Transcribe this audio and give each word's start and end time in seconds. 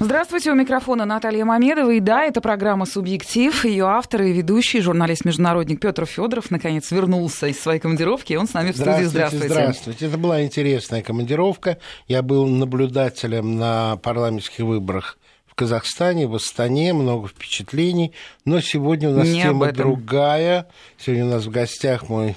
Здравствуйте, 0.00 0.52
у 0.52 0.54
микрофона 0.54 1.04
Наталья 1.04 1.44
Мамедова. 1.44 1.90
И 1.90 1.98
да, 1.98 2.24
это 2.24 2.40
программа 2.40 2.86
«Субъектив». 2.86 3.64
Ее 3.64 3.86
автор 3.86 4.22
и 4.22 4.32
ведущий, 4.32 4.80
журналист-международник 4.80 5.80
Петр 5.80 6.06
Федоров 6.06 6.52
наконец 6.52 6.92
вернулся 6.92 7.48
из 7.48 7.60
своей 7.60 7.80
командировки, 7.80 8.32
и 8.32 8.36
он 8.36 8.46
с 8.46 8.54
нами 8.54 8.70
в 8.70 8.76
студии. 8.76 9.02
Здравствуйте. 9.02 9.48
Здравствуйте. 9.48 10.06
Это 10.06 10.16
была 10.16 10.44
интересная 10.44 11.02
командировка. 11.02 11.78
Я 12.06 12.22
был 12.22 12.46
наблюдателем 12.46 13.58
на 13.58 13.96
парламентских 13.96 14.60
выборах 14.60 15.18
в 15.46 15.56
Казахстане, 15.56 16.28
в 16.28 16.34
Астане, 16.36 16.92
много 16.92 17.26
впечатлений. 17.26 18.12
Но 18.44 18.60
сегодня 18.60 19.10
у 19.10 19.14
нас 19.14 19.26
Не 19.26 19.42
тема 19.42 19.72
другая. 19.72 20.68
Сегодня 20.96 21.24
у 21.24 21.30
нас 21.30 21.44
в 21.44 21.50
гостях 21.50 22.08
мой 22.08 22.36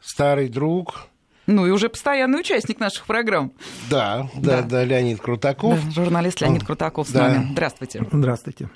старый 0.00 0.48
друг, 0.48 1.06
Ну 1.48 1.66
и 1.66 1.70
уже 1.70 1.88
постоянный 1.88 2.38
участник 2.40 2.78
наших 2.78 3.06
программ. 3.06 3.52
да, 3.90 4.28
да, 4.36 4.60
Да. 4.60 4.62
да, 4.62 4.84
Леонид 4.84 5.18
Крутаков. 5.20 5.82
Да, 5.82 5.90
журналист 5.90 6.42
Леонид 6.42 6.62
Крутаков 6.64 7.08
с 7.08 7.10
Да. 7.12 7.26
нами. 7.28 7.48
Здравствуйте. 7.52 8.06
Здравствуйте. 8.12 8.68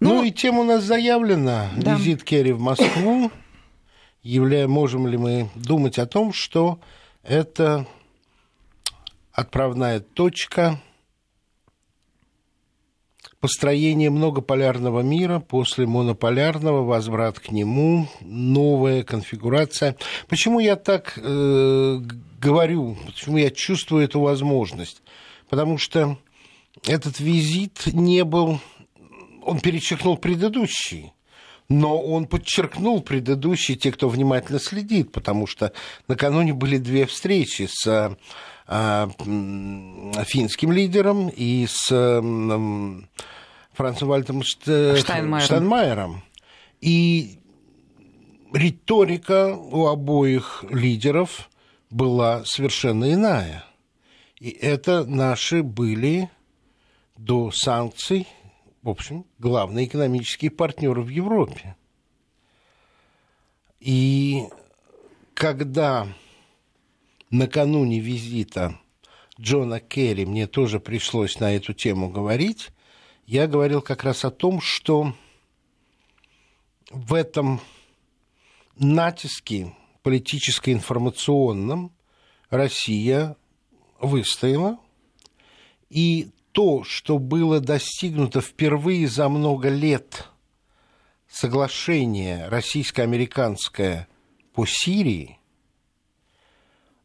Ну, 0.00 0.14
Ну, 0.14 0.24
и 0.24 0.30
тема 0.30 0.60
у 0.60 0.64
нас 0.64 0.82
заявлена. 0.84 1.68
Да. 1.76 1.94
Визит 1.96 2.24
Керри 2.24 2.52
в 2.52 2.60
Москву. 2.60 3.30
Являя, 4.22 4.66
можем 4.68 5.06
ли 5.06 5.18
мы 5.18 5.50
думать 5.54 5.98
о 5.98 6.06
том, 6.06 6.32
что 6.32 6.80
это 7.22 7.86
отправная 9.32 10.00
точка 10.00 10.80
построения 13.40 14.10
многополярного 14.10 15.00
мира 15.00 15.38
после 15.38 15.86
монополярного, 15.86 16.84
возврат 16.84 17.38
к 17.38 17.50
нему, 17.50 18.08
новая 18.20 19.04
конфигурация. 19.04 19.96
Почему 20.28 20.60
я 20.60 20.76
так 20.76 21.14
э, 21.16 22.00
говорю, 22.40 22.96
почему 23.06 23.38
я 23.38 23.50
чувствую 23.50 24.04
эту 24.04 24.20
возможность? 24.20 25.02
Потому 25.48 25.78
что 25.78 26.18
этот 26.86 27.20
визит 27.20 27.86
не 27.86 28.24
был 28.24 28.60
он 29.48 29.60
перечеркнул 29.60 30.18
предыдущий. 30.18 31.12
Но 31.70 32.00
он 32.00 32.26
подчеркнул 32.26 33.02
предыдущий, 33.02 33.76
те, 33.76 33.92
кто 33.92 34.08
внимательно 34.08 34.58
следит, 34.58 35.12
потому 35.12 35.46
что 35.46 35.72
накануне 36.06 36.54
были 36.54 36.78
две 36.78 37.04
встречи 37.04 37.68
с 37.70 38.16
финским 38.68 40.72
лидером 40.72 41.28
и 41.28 41.66
с 41.66 41.90
м, 41.90 43.08
Францем 43.72 44.08
Вальтом 44.08 44.40
Шт- 44.40 44.98
Штайнмайером. 44.98 45.46
Штайнмайером. 45.46 46.22
И 46.80 47.38
риторика 48.52 49.54
у 49.54 49.86
обоих 49.86 50.64
лидеров 50.70 51.48
была 51.90 52.44
совершенно 52.44 53.12
иная. 53.12 53.64
И 54.38 54.50
это 54.50 55.04
наши 55.04 55.62
были 55.62 56.30
до 57.16 57.50
санкций, 57.50 58.28
в 58.82 58.90
общем, 58.90 59.24
главные 59.38 59.86
экономические 59.86 60.50
партнеры 60.50 61.02
в 61.02 61.08
Европе. 61.08 61.74
И 63.80 64.44
когда 65.34 66.06
накануне 67.30 68.00
визита 68.00 68.78
Джона 69.40 69.80
Керри 69.80 70.26
мне 70.26 70.46
тоже 70.46 70.80
пришлось 70.80 71.38
на 71.38 71.54
эту 71.54 71.72
тему 71.72 72.10
говорить, 72.10 72.70
я 73.26 73.46
говорил 73.46 73.82
как 73.82 74.04
раз 74.04 74.24
о 74.24 74.30
том, 74.30 74.60
что 74.60 75.14
в 76.90 77.14
этом 77.14 77.60
натиске 78.76 79.74
политическо-информационном 80.02 81.92
Россия 82.50 83.36
выстояла, 84.00 84.78
и 85.90 86.30
то, 86.52 86.82
что 86.84 87.18
было 87.18 87.60
достигнуто 87.60 88.40
впервые 88.40 89.06
за 89.06 89.28
много 89.28 89.68
лет 89.68 90.28
соглашение 91.28 92.48
российско-американское 92.48 94.08
по 94.54 94.66
Сирии, 94.66 95.37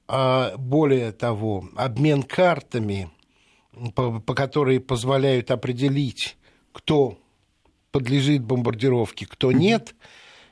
более 0.07 1.11
того, 1.11 1.69
обмен 1.75 2.23
картами, 2.23 3.09
по, 3.95 4.19
по 4.19 4.35
которые 4.35 4.79
позволяют 4.79 5.51
определить, 5.51 6.37
кто 6.71 7.17
подлежит 7.91 8.43
бомбардировке, 8.43 9.25
кто 9.25 9.51
нет, 9.51 9.95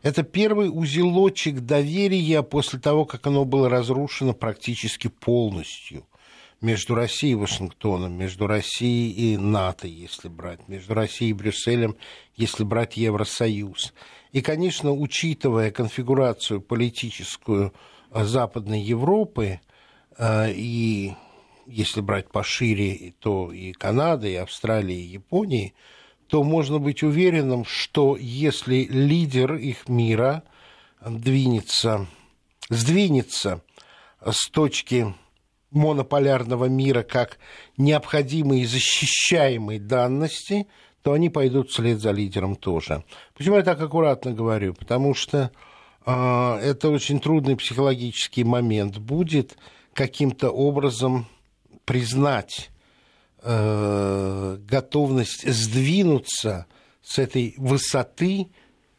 это 0.04 0.24
первый 0.24 0.70
узелочек 0.72 1.60
доверия 1.62 2.42
после 2.44 2.80
того, 2.80 3.06
как 3.06 3.28
оно 3.28 3.46
было 3.46 3.70
разрушено 3.70 4.34
практически 4.34 5.08
полностью 5.08 6.06
между 6.62 6.96
Россией 6.96 7.34
и 7.34 7.36
Вашингтоном, 7.36 8.14
между 8.14 8.48
Россией 8.48 9.34
и 9.34 9.38
НАТО, 9.38 9.88
если 9.88 10.28
брать, 10.28 10.68
между 10.68 10.94
Россией 10.94 11.32
и 11.32 11.34
Брюсселем, 11.34 11.98
если 12.36 12.64
брать 12.64 12.98
Евросоюз. 12.98 13.94
И, 14.32 14.42
конечно, 14.42 14.92
учитывая 14.92 15.72
конфигурацию 15.72 16.62
политическую 16.62 17.74
Западной 18.12 18.82
Европы 18.82 19.60
э, 20.18 20.52
и, 20.54 21.14
если 21.66 22.02
брать 22.02 22.30
пошире, 22.30 23.14
то 23.20 23.52
и 23.52 23.72
Канады, 23.72 24.34
и 24.34 24.36
Австралии, 24.36 24.98
и 24.98 25.14
Японии, 25.14 25.74
то 26.28 26.44
можно 26.44 26.80
быть 26.80 27.04
уверенным, 27.04 27.66
что 27.66 28.16
если 28.18 28.86
лидер 28.90 29.56
их 29.56 29.90
мира 29.90 30.44
двинется, 31.06 32.08
сдвинется 32.70 33.62
с 34.24 34.50
точки 34.50 35.14
монополярного 35.72 36.66
мира 36.66 37.04
как 37.04 37.38
необходимой 37.78 38.62
и 38.62 38.66
защищаемой 38.66 39.80
данности, 39.80 40.68
то 41.02 41.14
они 41.14 41.30
пойдут 41.30 41.72
вслед 41.72 42.00
за 42.00 42.12
лидером 42.12 42.56
тоже. 42.56 43.04
Почему 43.36 43.56
я 43.56 43.64
так 43.64 43.82
аккуратно 43.82 44.32
говорю? 44.32 44.74
Потому 44.74 45.16
что 45.16 45.52
это 46.06 46.90
очень 46.90 47.20
трудный 47.20 47.56
психологический 47.56 48.44
момент 48.44 48.98
будет 48.98 49.58
каким-то 49.94 50.50
образом 50.50 51.28
признать 51.86 52.72
э, 53.44 54.58
готовность 54.68 55.48
сдвинуться 55.52 56.66
с 57.04 57.20
этой 57.20 57.54
высоты 57.58 58.48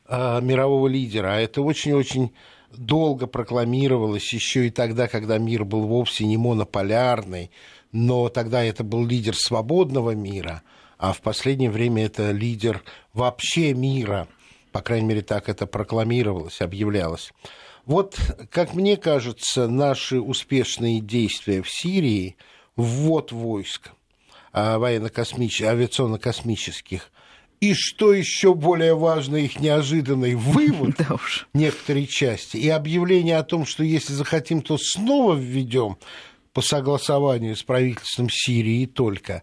э, 0.06 0.40
мирового 0.40 0.88
лидера. 0.88 1.34
А 1.34 1.40
это 1.40 1.62
очень-очень 1.62 2.32
долго 2.76 3.26
прокламировалось 3.26 4.32
еще 4.32 4.66
и 4.66 4.70
тогда, 4.70 5.08
когда 5.08 5.38
мир 5.38 5.64
был 5.64 5.86
вовсе 5.86 6.24
не 6.24 6.36
монополярный, 6.36 7.50
но 7.92 8.28
тогда 8.28 8.64
это 8.64 8.84
был 8.84 9.06
лидер 9.06 9.34
свободного 9.36 10.12
мира, 10.12 10.62
а 10.98 11.12
в 11.12 11.20
последнее 11.20 11.70
время 11.70 12.06
это 12.06 12.30
лидер 12.30 12.82
вообще 13.12 13.74
мира. 13.74 14.28
По 14.72 14.80
крайней 14.80 15.06
мере, 15.06 15.22
так 15.22 15.48
это 15.48 15.66
прокламировалось, 15.66 16.60
объявлялось. 16.60 17.32
Вот, 17.84 18.16
как 18.50 18.74
мне 18.74 18.96
кажется, 18.96 19.68
наши 19.68 20.20
успешные 20.20 21.00
действия 21.00 21.62
в 21.62 21.70
Сирии, 21.70 22.36
ввод 22.76 23.32
войск 23.32 23.90
а, 24.52 24.78
военно-космических, 24.78 25.66
авиационно-космических, 25.66 27.10
и 27.60 27.74
что 27.74 28.12
еще 28.12 28.54
более 28.54 28.96
важно, 28.96 29.36
их 29.36 29.60
неожиданный 29.60 30.34
вывод 30.34 30.96
Да 30.98 31.14
уж. 31.14 31.46
некоторой 31.54 32.06
части, 32.06 32.56
и 32.56 32.68
объявление 32.68 33.38
о 33.38 33.44
том, 33.44 33.66
что 33.66 33.84
если 33.84 34.12
захотим, 34.12 34.62
то 34.62 34.78
снова 34.78 35.34
введем 35.34 35.96
по 36.52 36.60
согласованию 36.60 37.56
с 37.56 37.62
правительством 37.62 38.28
Сирии 38.30 38.86
только. 38.86 39.42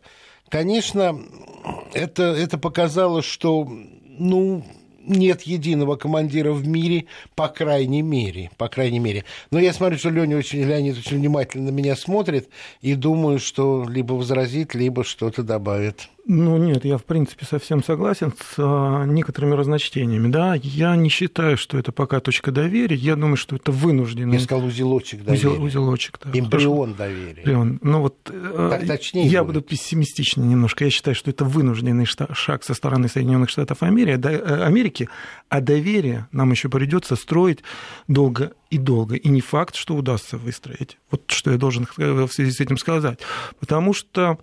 Конечно, 0.50 1.19
это, 1.94 2.23
это 2.23 2.57
показало, 2.57 3.22
что 3.22 3.68
ну, 4.19 4.66
нет 5.09 5.41
единого 5.41 5.95
командира 5.95 6.51
в 6.51 6.67
мире, 6.67 7.05
по 7.35 7.47
крайней 7.47 8.01
мере, 8.01 8.51
по 8.57 8.67
крайней 8.69 8.99
мере. 8.99 9.25
Но 9.51 9.59
я 9.59 9.73
смотрю, 9.73 9.97
что 9.97 10.09
Лёня 10.09 10.37
очень, 10.37 10.63
Леонид 10.63 10.97
очень 10.97 11.17
внимательно 11.17 11.71
на 11.71 11.75
меня 11.75 11.95
смотрит, 11.95 12.49
и 12.81 12.95
думаю, 12.95 13.39
что 13.39 13.85
либо 13.89 14.13
возразит, 14.13 14.75
либо 14.75 15.03
что-то 15.03 15.43
добавит. 15.43 16.07
Ну 16.25 16.57
нет, 16.57 16.85
я 16.85 16.97
в 16.97 17.06
принципе 17.06 17.45
совсем 17.45 17.83
согласен 17.83 18.31
с 18.38 18.54
а, 18.57 19.04
некоторыми 19.06 19.56
разночтениями. 19.56 20.27
Да, 20.27 20.54
я 20.56 20.95
не 20.95 21.10
считаю, 21.10 21.57
что 21.57 21.77
это 21.80 21.92
пока 21.92 22.19
точка 22.19 22.51
доверия. 22.51 22.95
Я 22.95 23.16
думаю, 23.16 23.36
что 23.36 23.56
это 23.56 23.71
вынужденный 23.71 24.38
Я 24.38 24.39
сказал 24.44 24.66
узелочек 24.68 25.24
доверия. 25.24 25.50
узел- 25.50 25.63
узелочек. 25.63 26.19
Да. 26.24 26.38
Эмбрион 26.38 26.94
доверия. 26.94 27.42
Эмбрион. 27.42 27.80
Ну 27.81 28.01
вот 28.01 28.16
э, 28.31 28.68
Так 28.71 28.86
точнее 28.86 29.25
я 29.27 29.44
будет. 29.44 29.56
буду 29.56 29.66
пессимистичнее 29.68 30.48
немножко. 30.48 30.83
Я 30.86 30.92
считаю, 30.92 31.16
что 31.16 31.31
это 31.31 31.45
вынужденный 31.45 32.06
шаг 32.06 32.63
со 32.63 32.74
стороны 32.75 33.07
Соединенных 33.10 33.50
Штатов 33.50 33.77
да- 33.80 34.31
э, 34.31 34.63
Америки, 34.65 35.10
а 35.50 35.62
доверие 35.62 36.27
нам 36.31 36.51
еще 36.51 36.69
придется 36.69 37.15
строить 37.15 37.63
долго 38.07 38.51
и 38.69 38.77
долго. 38.77 39.15
И 39.15 39.30
не 39.30 39.42
факт, 39.42 39.75
что 39.75 39.95
удастся 39.95 40.38
выстроить. 40.38 40.98
Вот 41.10 41.24
что 41.31 41.50
я 41.51 41.57
должен 41.57 41.88
э, 41.98 42.25
в 42.27 42.31
связи 42.31 42.51
с 42.51 42.60
этим 42.60 42.77
сказать. 42.77 43.19
Потому 43.60 43.94
что 43.94 44.38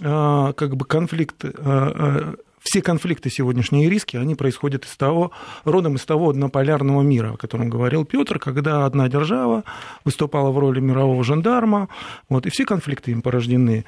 как 0.00 0.76
бы 0.76 0.84
конфликт 0.84 1.44
э, 1.44 1.50
э, 1.54 2.34
все 2.60 2.80
конфликты 2.80 3.28
сегодняшние 3.28 3.90
риски, 3.90 4.16
они 4.16 4.34
происходят 4.34 4.84
из 4.84 4.96
того, 4.96 5.32
родом 5.64 5.96
из 5.96 6.04
того 6.04 6.30
однополярного 6.30 7.02
мира, 7.02 7.32
о 7.32 7.36
котором 7.36 7.68
говорил 7.68 8.04
Петр, 8.04 8.38
когда 8.38 8.86
одна 8.86 9.08
держава 9.08 9.64
выступала 10.04 10.50
в 10.50 10.58
роли 10.58 10.80
мирового 10.80 11.24
жандарма, 11.24 11.88
вот, 12.28 12.46
и 12.46 12.50
все 12.50 12.64
конфликты 12.64 13.10
им 13.10 13.22
порождены 13.22 13.84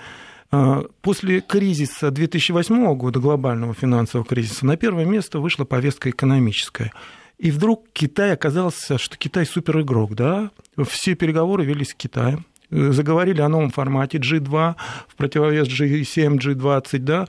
После 1.00 1.40
кризиса 1.40 2.12
2008 2.12 2.94
года, 2.94 3.18
глобального 3.18 3.74
финансового 3.74 4.24
кризиса, 4.24 4.64
на 4.64 4.76
первое 4.76 5.04
место 5.04 5.40
вышла 5.40 5.64
повестка 5.64 6.10
экономическая. 6.10 6.92
И 7.38 7.50
вдруг 7.50 7.86
Китай 7.92 8.32
оказался, 8.32 8.96
что 8.98 9.16
Китай 9.16 9.46
суперигрок, 9.46 10.14
да? 10.14 10.50
Все 10.86 11.16
переговоры 11.16 11.64
велись 11.64 11.88
с 11.90 11.94
Китаем 11.94 12.46
заговорили 12.70 13.40
о 13.40 13.48
новом 13.48 13.70
формате 13.70 14.18
G2 14.18 14.74
в 15.08 15.16
противовес 15.16 15.68
G7, 15.68 16.38
G20, 16.38 16.98
да. 16.98 17.26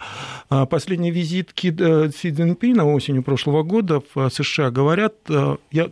А 0.49 0.65
последний 0.65 1.11
визит 1.11 1.51
э, 1.63 2.09
Си 2.11 2.31
Цзиньпина 2.31 2.85
осенью 2.85 3.23
прошлого 3.23 3.63
года 3.63 4.01
в 4.13 4.29
США 4.29 4.71
говорят, 4.71 5.15
э, 5.29 5.57
я 5.71 5.89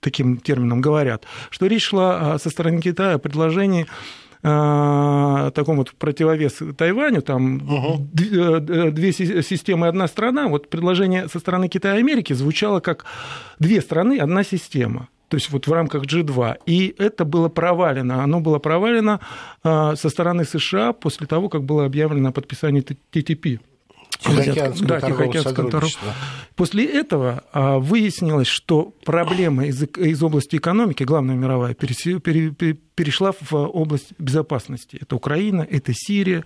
таким 0.00 0.38
термином 0.38 0.80
говорят, 0.80 1.24
что 1.50 1.66
речь 1.66 1.84
шла 1.84 2.38
со 2.38 2.50
стороны 2.50 2.80
Китая 2.80 3.14
о 3.14 3.18
предложении 3.18 3.86
э, 4.42 5.50
таком 5.54 5.76
вот 5.76 5.92
противовес 5.92 6.62
Тайваню, 6.76 7.22
там 7.22 7.56
угу. 7.56 8.08
две 8.12 9.12
системы, 9.12 9.88
одна 9.88 10.08
страна, 10.08 10.48
вот 10.48 10.70
предложение 10.70 11.28
со 11.28 11.38
стороны 11.38 11.68
Китая 11.68 11.96
и 11.96 11.98
Америки 11.98 12.32
звучало 12.32 12.80
как 12.80 13.04
две 13.58 13.80
страны, 13.80 14.18
одна 14.18 14.44
система 14.44 15.08
то 15.30 15.36
есть 15.36 15.48
вот 15.50 15.68
в 15.68 15.72
рамках 15.72 16.06
G2. 16.06 16.56
И 16.66 16.92
это 16.98 17.24
было 17.24 17.48
провалено. 17.48 18.24
Оно 18.24 18.40
было 18.40 18.58
провалено 18.58 19.20
а, 19.62 19.94
со 19.94 20.10
стороны 20.10 20.44
США 20.44 20.92
после 20.92 21.28
того, 21.28 21.48
как 21.48 21.62
было 21.62 21.84
объявлено 21.84 22.30
о 22.30 22.32
подписании 22.32 22.80
ТТП. 22.80 23.62
Тихоокеанского 24.18 24.88
да, 24.88 25.00
Тихоокеанского 25.00 25.82
После 26.56 26.84
этого 26.84 27.44
а, 27.52 27.78
выяснилось, 27.78 28.48
что 28.48 28.92
проблема 29.04 29.66
из, 29.66 29.80
из 29.96 30.20
области 30.20 30.56
экономики, 30.56 31.04
главная 31.04 31.36
мировая, 31.36 31.74
перешла 31.74 33.32
в 33.32 33.54
область 33.54 34.12
безопасности. 34.18 34.98
Это 35.00 35.14
Украина, 35.14 35.62
это 35.62 35.92
Сирия, 35.94 36.44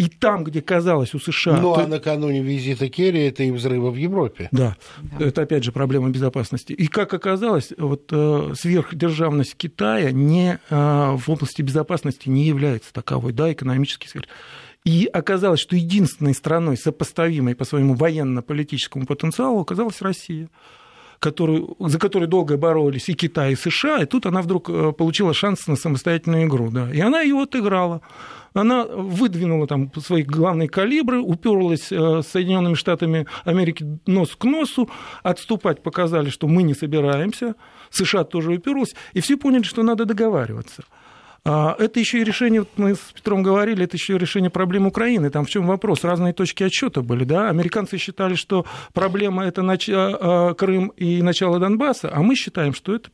и 0.00 0.08
там, 0.08 0.44
где 0.44 0.62
казалось 0.62 1.12
у 1.12 1.18
США... 1.18 1.60
Ну, 1.60 1.74
то... 1.74 1.80
а 1.80 1.86
накануне 1.86 2.40
визита 2.40 2.88
Керри 2.88 3.24
это 3.24 3.42
и 3.42 3.50
взрывы 3.50 3.90
в 3.90 3.96
Европе. 3.96 4.48
Да. 4.50 4.74
да, 5.18 5.26
это 5.26 5.42
опять 5.42 5.62
же 5.62 5.72
проблема 5.72 6.08
безопасности. 6.08 6.72
И 6.72 6.86
как 6.86 7.12
оказалось, 7.12 7.74
вот 7.76 8.08
э, 8.10 8.54
сверхдержавность 8.56 9.54
Китая 9.56 10.10
не, 10.10 10.58
э, 10.70 11.16
в 11.18 11.28
области 11.28 11.60
безопасности 11.60 12.30
не 12.30 12.46
является 12.46 12.94
таковой, 12.94 13.34
да, 13.34 13.52
экономически 13.52 14.08
сфер. 14.08 14.26
И 14.86 15.06
оказалось, 15.12 15.60
что 15.60 15.76
единственной 15.76 16.32
страной, 16.32 16.78
сопоставимой 16.78 17.54
по 17.54 17.66
своему 17.66 17.92
военно-политическому 17.92 19.04
потенциалу, 19.04 19.60
оказалась 19.60 20.00
Россия 20.00 20.48
которую, 21.20 21.76
за 21.78 21.98
которой 21.98 22.26
долго 22.26 22.56
боролись 22.56 23.08
и 23.08 23.14
Китай, 23.14 23.52
и 23.52 23.56
США, 23.56 24.02
и 24.02 24.06
тут 24.06 24.26
она 24.26 24.42
вдруг 24.42 24.70
э, 24.70 24.92
получила 24.92 25.34
шанс 25.34 25.66
на 25.66 25.76
самостоятельную 25.76 26.46
игру. 26.46 26.70
Да. 26.70 26.90
И 26.90 27.00
она 27.00 27.20
ее 27.20 27.40
отыграла 27.40 28.00
она 28.54 28.84
выдвинула 28.84 29.66
там 29.66 29.92
свои 29.96 30.22
главные 30.22 30.68
калибры, 30.68 31.20
уперлась 31.20 31.92
э, 31.92 32.22
с 32.22 32.26
Соединенными 32.28 32.74
Штатами 32.74 33.26
Америки 33.44 33.86
нос 34.06 34.34
к 34.36 34.44
носу, 34.44 34.90
отступать 35.22 35.82
показали, 35.82 36.30
что 36.30 36.48
мы 36.48 36.62
не 36.62 36.74
собираемся, 36.74 37.54
США 37.90 38.24
тоже 38.24 38.52
уперлась, 38.52 38.94
и 39.12 39.20
все 39.20 39.36
поняли, 39.36 39.62
что 39.62 39.82
надо 39.82 40.04
договариваться. 40.04 40.84
А, 41.44 41.74
это 41.78 42.00
еще 42.00 42.20
и 42.20 42.24
решение, 42.24 42.60
вот 42.60 42.70
мы 42.76 42.94
с 42.94 43.12
Петром 43.14 43.42
говорили, 43.42 43.84
это 43.84 43.96
еще 43.96 44.14
и 44.14 44.18
решение 44.18 44.50
проблем 44.50 44.86
Украины. 44.86 45.30
Там 45.30 45.44
в 45.44 45.50
чем 45.50 45.66
вопрос? 45.66 46.04
Разные 46.04 46.32
точки 46.32 46.62
отчета 46.62 47.02
были, 47.02 47.24
да? 47.24 47.48
Американцы 47.48 47.98
считали, 47.98 48.34
что 48.34 48.66
проблема 48.92 49.44
это 49.44 49.62
нач... 49.62 49.88
А, 49.92 50.54
Крым 50.54 50.88
и 50.96 51.22
начало 51.22 51.58
Донбасса, 51.58 52.10
а 52.12 52.22
мы 52.22 52.34
считаем, 52.34 52.74
что 52.74 52.94
это 52.94 53.10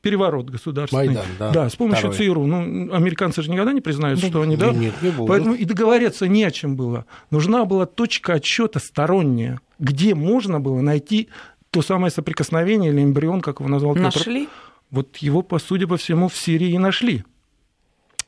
переворот 0.00 0.48
государственный. 0.48 1.06
Майдан, 1.06 1.24
да. 1.38 1.50
Да, 1.50 1.68
с 1.68 1.76
помощью 1.76 2.12
Второй. 2.12 2.28
ЦРУ. 2.28 2.46
Ну, 2.46 2.92
американцы 2.92 3.42
же 3.42 3.50
никогда 3.50 3.72
не 3.72 3.80
признают, 3.80 4.20
да, 4.20 4.28
что 4.28 4.42
они, 4.42 4.56
да? 4.56 4.72
Нет, 4.72 4.94
не 5.02 5.10
будут. 5.10 5.28
Поэтому 5.28 5.54
и 5.54 5.64
договориться 5.64 6.26
не 6.26 6.44
о 6.44 6.50
чем 6.50 6.76
было. 6.76 7.04
Нужна 7.30 7.64
была 7.64 7.86
точка 7.86 8.34
отчета 8.34 8.80
сторонняя, 8.80 9.60
где 9.78 10.14
можно 10.14 10.60
было 10.60 10.80
найти 10.80 11.28
то 11.70 11.82
самое 11.82 12.10
соприкосновение 12.10 12.92
или 12.92 13.02
эмбрион, 13.02 13.40
как 13.40 13.60
его 13.60 13.68
назвал 13.68 13.94
Петр. 13.94 14.06
Нашли? 14.06 14.48
Вот 14.90 15.16
его, 15.18 15.42
по 15.42 15.58
судя 15.58 15.86
по 15.86 15.96
всему, 15.96 16.28
в 16.28 16.36
Сирии 16.36 16.70
и 16.70 16.78
нашли. 16.78 17.24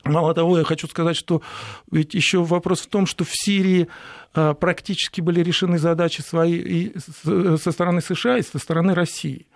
Мало 0.04 0.34
того, 0.34 0.58
я 0.58 0.64
хочу 0.64 0.88
сказать, 0.88 1.16
что 1.16 1.42
ведь 1.90 2.14
еще 2.14 2.42
вопрос 2.42 2.80
в 2.80 2.86
том, 2.86 3.06
что 3.06 3.24
в 3.24 3.30
Сирии 3.32 3.88
а, 4.34 4.54
практически 4.54 5.20
были 5.20 5.40
решены 5.42 5.78
задачи 5.78 6.22
свои 6.22 6.54
и 6.54 6.96
со 6.98 7.72
стороны 7.72 8.00
США, 8.00 8.38
и 8.38 8.42
со 8.42 8.58
стороны 8.58 8.94
России. 8.94 9.46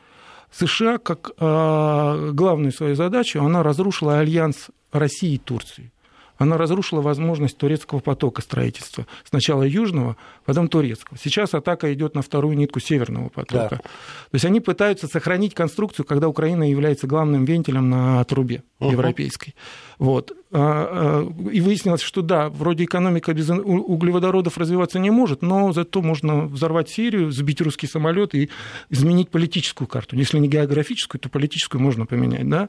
США 0.53 0.99
как 0.99 1.31
э, 1.37 2.31
главную 2.33 2.73
свою 2.73 2.95
задачу, 2.95 3.43
она 3.43 3.63
разрушила 3.63 4.19
альянс 4.21 4.69
России 4.93 5.35
и 5.35 5.39
Турции. 5.39 5.91
Она 6.37 6.59
разрушила 6.59 7.01
возможность 7.01 7.57
турецкого 7.57 8.01
потока 8.01 8.43
строительства. 8.43 9.07
Сначала 9.25 9.63
южного, 9.63 10.17
потом 10.45 10.69
турецкого. 10.69 11.17
Сейчас 11.23 11.55
атака 11.55 11.93
идет 11.95 12.17
на 12.17 12.23
вторую 12.23 12.57
нитку 12.57 12.81
северного 12.81 13.29
потока. 13.29 13.69
Да. 13.71 13.77
То 13.77 14.35
есть 14.35 14.45
они 14.45 14.61
пытаются 14.61 15.07
сохранить 15.07 15.55
конструкцию, 15.55 16.05
когда 16.05 16.29
Украина 16.29 16.69
является 16.69 17.07
главным 17.07 17.45
вентилем 17.45 17.89
на 17.89 18.25
трубе 18.25 18.65
uh-huh. 18.81 18.91
европейской. 18.91 19.55
Вот. 19.99 20.33
А, 20.53 21.27
а, 21.31 21.51
и 21.51 21.61
выяснилось, 21.61 22.01
что 22.01 22.23
да, 22.23 22.49
вроде 22.49 22.85
экономика 22.85 23.33
без 23.33 23.51
углеводородов 23.51 24.59
развиваться 24.59 24.99
не 24.99 25.11
может, 25.11 25.43
но 25.43 25.73
зато 25.73 26.03
можно 26.03 26.47
взорвать 26.47 26.89
Сирию, 26.89 27.31
сбить 27.31 27.61
русский 27.61 27.87
самолет 27.87 28.35
и 28.35 28.51
изменить 28.91 29.31
политическую 29.31 29.89
карту. 29.89 30.17
Если 30.17 30.39
не 30.39 30.49
географическую, 30.49 31.21
то 31.21 31.29
политическую 31.29 31.81
можно 31.81 32.07
поменять. 32.07 32.49
Да? 32.49 32.69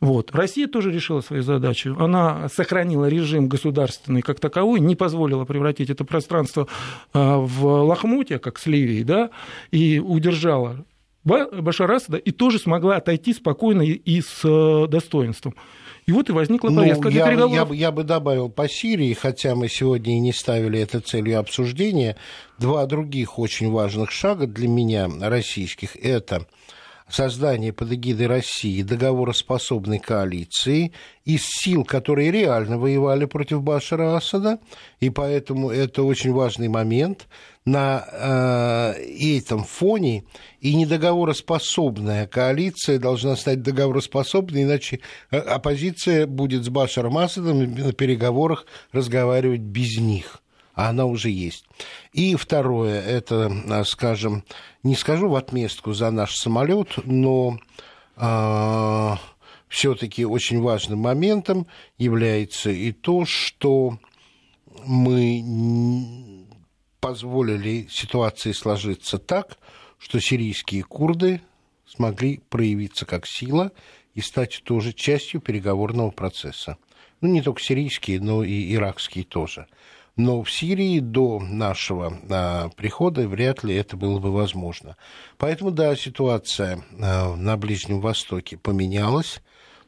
Вот. 0.00 0.34
Россия 0.34 0.66
тоже 0.66 0.90
решила 0.90 1.20
свою 1.20 1.42
задачу. 1.42 1.96
Она 1.98 2.48
сохранила 2.48 3.06
режим 3.06 3.48
государственный 3.48 4.22
как 4.22 4.40
таковой, 4.40 4.80
не 4.80 4.96
позволила 4.96 5.44
превратить 5.44 5.90
это 5.90 6.04
пространство 6.04 6.68
а, 7.12 7.38
в 7.38 7.64
лохмотья, 7.82 8.38
как 8.38 8.58
с 8.58 8.66
Ливией, 8.66 9.04
да, 9.04 9.30
и 9.70 9.98
удержала 9.98 10.84
Башар 11.26 11.90
Асада 11.90 12.18
и 12.18 12.30
тоже 12.30 12.58
смогла 12.58 12.96
отойти 12.96 13.32
спокойно 13.32 13.82
и 13.82 14.20
с 14.20 14.44
э, 14.44 14.86
достоинством. 14.88 15.56
И 16.06 16.12
вот 16.12 16.28
и 16.28 16.32
возникла 16.32 16.70
ну, 16.70 16.82
повестка 16.82 17.04
ну, 17.04 17.10
для 17.10 17.20
я, 17.20 17.26
переговоров. 17.26 17.70
Я, 17.72 17.76
я 17.76 17.90
бы 17.90 18.04
добавил 18.04 18.48
по 18.48 18.68
Сирии, 18.68 19.12
хотя 19.12 19.56
мы 19.56 19.68
сегодня 19.68 20.14
и 20.14 20.20
не 20.20 20.32
ставили 20.32 20.78
это 20.78 21.00
целью 21.00 21.40
обсуждения, 21.40 22.16
два 22.58 22.86
других 22.86 23.40
очень 23.40 23.72
важных 23.72 24.12
шага 24.12 24.46
для 24.46 24.68
меня, 24.68 25.10
российских, 25.20 25.96
это 25.96 26.46
создание 27.08 27.72
под 27.72 27.92
эгидой 27.92 28.26
России 28.26 28.82
договороспособной 28.82 29.98
коалиции 29.98 30.92
из 31.24 31.42
сил, 31.44 31.84
которые 31.84 32.30
реально 32.30 32.78
воевали 32.78 33.26
против 33.26 33.62
Башара 33.62 34.16
Асада, 34.16 34.58
и 35.00 35.10
поэтому 35.10 35.70
это 35.70 36.02
очень 36.02 36.32
важный 36.32 36.68
момент. 36.68 37.28
На 37.64 38.94
э, 38.96 39.36
этом 39.38 39.64
фоне 39.64 40.24
и 40.60 40.74
недоговороспособная 40.74 42.28
коалиция 42.28 42.98
должна 42.98 43.34
стать 43.34 43.62
договороспособной, 43.62 44.62
иначе 44.62 45.00
э, 45.30 45.38
оппозиция 45.38 46.26
будет 46.26 46.64
с 46.64 46.68
Башаром 46.68 47.18
Асадом 47.18 47.74
на 47.74 47.92
переговорах 47.92 48.66
разговаривать 48.92 49.62
без 49.62 49.98
них 49.98 50.42
а 50.76 50.90
она 50.90 51.06
уже 51.06 51.30
есть. 51.30 51.64
И 52.12 52.36
второе, 52.36 53.00
это, 53.00 53.50
э, 53.50 53.84
скажем, 53.84 54.44
не 54.82 54.94
скажу 54.94 55.28
в 55.28 55.34
отместку 55.34 55.94
за 55.94 56.10
наш 56.10 56.36
самолет, 56.36 56.98
но 57.04 57.58
э, 58.16 59.14
все-таки 59.68 60.24
очень 60.26 60.60
важным 60.60 61.00
моментом 61.00 61.66
является 61.98 62.70
и 62.70 62.92
то, 62.92 63.24
что 63.24 63.98
мы 64.84 66.44
позволили 67.00 67.88
ситуации 67.90 68.52
сложиться 68.52 69.18
так, 69.18 69.58
что 69.98 70.20
сирийские 70.20 70.82
курды 70.82 71.40
смогли 71.86 72.42
проявиться 72.50 73.06
как 73.06 73.26
сила 73.26 73.72
и 74.14 74.20
стать 74.20 74.60
тоже 74.62 74.92
частью 74.92 75.40
переговорного 75.40 76.10
процесса. 76.10 76.76
Ну, 77.22 77.28
не 77.28 77.40
только 77.40 77.62
сирийские, 77.62 78.20
но 78.20 78.44
и 78.44 78.74
иракские 78.74 79.24
тоже. 79.24 79.66
Но 80.16 80.42
в 80.42 80.50
Сирии 80.50 81.00
до 81.00 81.38
нашего 81.40 82.18
а, 82.30 82.70
прихода 82.70 83.28
вряд 83.28 83.62
ли 83.64 83.74
это 83.74 83.98
было 83.98 84.18
бы 84.18 84.32
возможно. 84.32 84.96
Поэтому, 85.36 85.70
да, 85.70 85.94
ситуация 85.94 86.82
а, 86.98 87.36
на 87.36 87.58
Ближнем 87.58 88.00
Востоке 88.00 88.56
поменялась. 88.56 89.42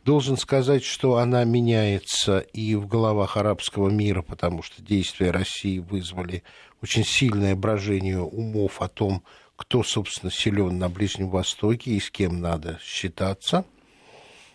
Должен 0.05 0.37
сказать, 0.37 0.85
что 0.85 1.17
она 1.17 1.45
меняется 1.45 2.41
и 2.41 2.75
в 2.75 2.87
головах 2.87 3.39
арабского 3.39 3.89
мира, 3.89 4.21
потому 4.21 4.63
что 4.63 4.83
действия 4.83 5.31
России 5.31 5.79
вызвали 5.79 6.43
очень 6.83 7.05
сильное 7.05 7.57
брожение 7.57 8.21
умов 8.21 8.83
о 8.83 8.89
том, 8.89 9.23
кто, 9.57 9.83
собственно, 9.83 10.31
силен 10.31 10.79
на 10.79 10.91
Ближнем 10.91 11.31
Востоке 11.31 11.93
и 11.93 12.01
с 12.01 12.11
кем 12.11 12.41
надо 12.41 12.79
считаться. 12.83 13.65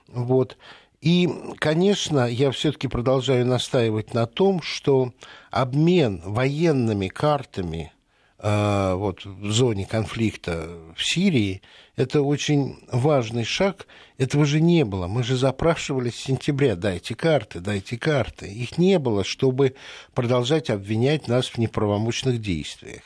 Вот. 0.08 0.56
И, 1.04 1.30
конечно, 1.58 2.26
я 2.30 2.50
все-таки 2.52 2.88
продолжаю 2.88 3.46
настаивать 3.46 4.14
на 4.14 4.26
том, 4.26 4.62
что 4.62 5.12
обмен 5.52 6.22
военными 6.24 7.10
картами 7.10 7.92
а, 8.40 8.96
вот, 8.96 9.26
в 9.26 9.52
зоне 9.52 9.86
конфликта 9.86 10.70
в 10.96 11.04
Сирии, 11.04 11.62
это 11.98 12.22
очень 12.22 12.80
важный 12.90 13.44
шаг. 13.44 13.86
Этого 14.18 14.46
же 14.46 14.62
не 14.62 14.86
было. 14.86 15.08
Мы 15.08 15.26
же 15.26 15.36
запрашивали 15.36 16.10
с 16.10 16.16
сентября, 16.16 16.78
дайте 16.78 17.16
карты, 17.16 17.60
дайте 17.60 17.98
карты. 17.98 18.48
Их 18.48 18.78
не 18.78 18.98
было, 18.98 19.26
чтобы 19.26 19.76
продолжать 20.14 20.70
обвинять 20.70 21.28
нас 21.28 21.48
в 21.48 21.58
неправомочных 21.58 22.40
действиях. 22.40 23.02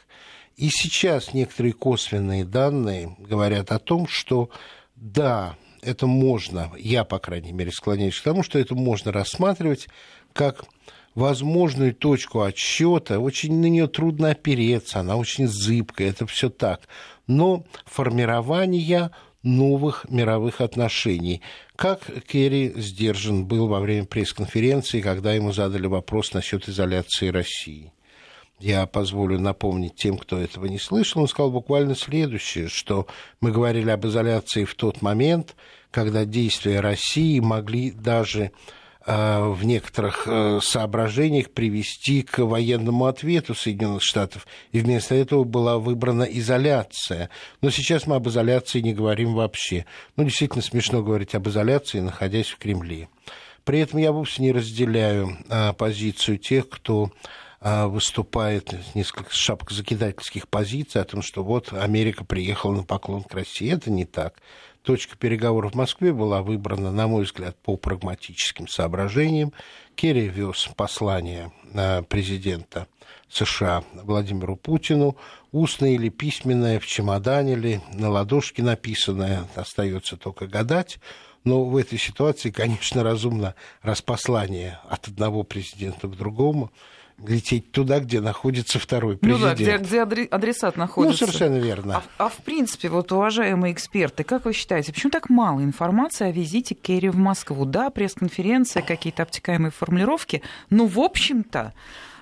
И 0.55 0.69
сейчас 0.69 1.33
некоторые 1.33 1.73
косвенные 1.73 2.45
данные 2.45 3.15
говорят 3.17 3.71
о 3.71 3.79
том, 3.79 4.07
что 4.07 4.51
да, 4.95 5.55
это 5.81 6.07
можно, 6.07 6.71
я, 6.77 7.03
по 7.03 7.19
крайней 7.19 7.51
мере, 7.51 7.71
склоняюсь 7.71 8.19
к 8.19 8.23
тому, 8.23 8.43
что 8.43 8.59
это 8.59 8.75
можно 8.75 9.11
рассматривать 9.11 9.87
как 10.33 10.65
возможную 11.15 11.95
точку 11.95 12.41
отсчета, 12.41 13.19
очень 13.19 13.59
на 13.59 13.65
нее 13.65 13.87
трудно 13.87 14.31
опереться, 14.31 14.99
она 14.99 15.15
очень 15.15 15.47
зыбкая, 15.47 16.09
это 16.09 16.27
все 16.27 16.49
так. 16.49 16.81
Но 17.25 17.65
формирование 17.85 19.11
новых 19.41 20.05
мировых 20.09 20.61
отношений. 20.61 21.41
Как 21.75 22.01
Керри 22.27 22.73
сдержан 22.75 23.45
был 23.45 23.67
во 23.67 23.79
время 23.79 24.05
пресс-конференции, 24.05 25.01
когда 25.01 25.33
ему 25.33 25.53
задали 25.53 25.87
вопрос 25.87 26.33
насчет 26.33 26.67
изоляции 26.69 27.29
России. 27.29 27.91
Я 28.59 28.85
позволю 28.87 29.39
напомнить 29.39 29.95
тем, 29.95 30.17
кто 30.17 30.39
этого 30.39 30.65
не 30.65 30.79
слышал, 30.79 31.21
он 31.21 31.27
сказал 31.27 31.51
буквально 31.51 31.95
следующее, 31.95 32.67
что 32.67 33.07
мы 33.39 33.51
говорили 33.51 33.89
об 33.89 34.05
изоляции 34.05 34.63
в 34.63 34.73
тот 34.75 35.01
момент, 35.01 35.55
когда 35.91 36.25
действия 36.25 36.79
России 36.79 37.39
могли 37.39 37.91
даже 37.91 38.51
Э, 39.09 39.47
в 39.47 39.63
некоторых 39.63 40.27
э, 40.27 40.59
соображениях 40.61 41.51
привести 41.51 42.23
к 42.23 42.39
военному 42.39 43.05
ответу 43.05 43.55
Соединенных 43.55 44.03
Штатов. 44.03 44.45
И 44.73 44.81
вместо 44.81 45.15
этого 45.15 45.45
была 45.45 45.77
выбрана 45.77 46.23
изоляция. 46.23 47.29
Но 47.61 47.69
сейчас 47.69 48.05
мы 48.05 48.17
об 48.17 48.27
изоляции 48.27 48.81
не 48.81 48.93
говорим 48.93 49.33
вообще. 49.33 49.85
Ну, 50.17 50.25
действительно 50.25 50.61
смешно 50.61 51.01
говорить 51.01 51.35
об 51.35 51.47
изоляции, 51.47 52.01
находясь 52.01 52.47
в 52.47 52.57
Кремле. 52.57 53.07
При 53.63 53.79
этом 53.79 53.97
я 53.99 54.11
вовсе 54.11 54.41
не 54.41 54.51
разделяю 54.51 55.37
а, 55.49 55.71
позицию 55.71 56.37
тех, 56.37 56.67
кто 56.67 57.09
выступает 57.87 58.73
несколько 58.95 59.33
шапкозакидательских 59.33 60.47
позиций 60.47 61.01
о 61.01 61.05
том, 61.05 61.21
что 61.21 61.43
вот 61.43 61.73
Америка 61.73 62.23
приехала 62.23 62.75
на 62.75 62.83
поклон 62.83 63.23
к 63.23 63.33
России. 63.33 63.73
Это 63.73 63.89
не 63.89 64.05
так 64.05 64.41
точка 64.83 65.17
переговоров 65.17 65.73
в 65.73 65.75
Москве 65.75 66.13
была 66.13 66.41
выбрана, 66.41 66.91
на 66.91 67.07
мой 67.07 67.25
взгляд, 67.25 67.57
по 67.61 67.75
прагматическим 67.75 68.69
соображениям. 68.69 69.51
Керри 69.95 70.29
вез 70.29 70.69
послание 70.77 71.51
президента 72.07 72.87
США 73.29 73.83
Владимиру 73.93 74.55
Путину, 74.55 75.17
устное 75.51 75.89
или 75.89 76.07
письменное, 76.07 76.79
в 76.79 76.87
чемодане 76.87 77.55
ли, 77.55 77.81
на 77.91 78.09
ладошке 78.09 78.63
написанное, 78.63 79.45
остается 79.55 80.15
только 80.15 80.47
гадать. 80.47 80.99
Но 81.43 81.65
в 81.65 81.75
этой 81.75 81.97
ситуации, 81.97 82.49
конечно, 82.49 83.03
разумно, 83.03 83.55
раз 83.81 84.01
послание 84.01 84.79
от 84.87 85.09
одного 85.09 85.43
президента 85.43 86.07
к 86.07 86.15
другому, 86.15 86.71
лететь 87.25 87.71
туда, 87.71 87.99
где 87.99 88.21
находится 88.21 88.79
второй 88.79 89.17
президент. 89.17 89.41
Ну 89.41 89.47
да, 89.47 89.77
где, 89.77 90.03
где 90.03 90.25
адресат 90.25 90.77
находится. 90.77 91.25
Ну, 91.25 91.31
совершенно 91.31 91.57
верно. 91.57 92.03
А, 92.17 92.25
а 92.25 92.29
в 92.29 92.37
принципе, 92.37 92.89
вот, 92.89 93.11
уважаемые 93.11 93.73
эксперты, 93.73 94.23
как 94.23 94.45
вы 94.45 94.53
считаете, 94.53 94.93
почему 94.93 95.11
так 95.11 95.29
мало 95.29 95.61
информации 95.61 96.27
о 96.27 96.31
визите 96.31 96.75
Керри 96.75 97.09
в 97.09 97.17
Москву? 97.17 97.65
Да, 97.65 97.89
пресс-конференция, 97.89 98.83
какие-то 98.83 99.23
обтекаемые 99.23 99.71
формулировки, 99.71 100.43
но, 100.69 100.85
в 100.85 100.99
общем-то, 100.99 101.73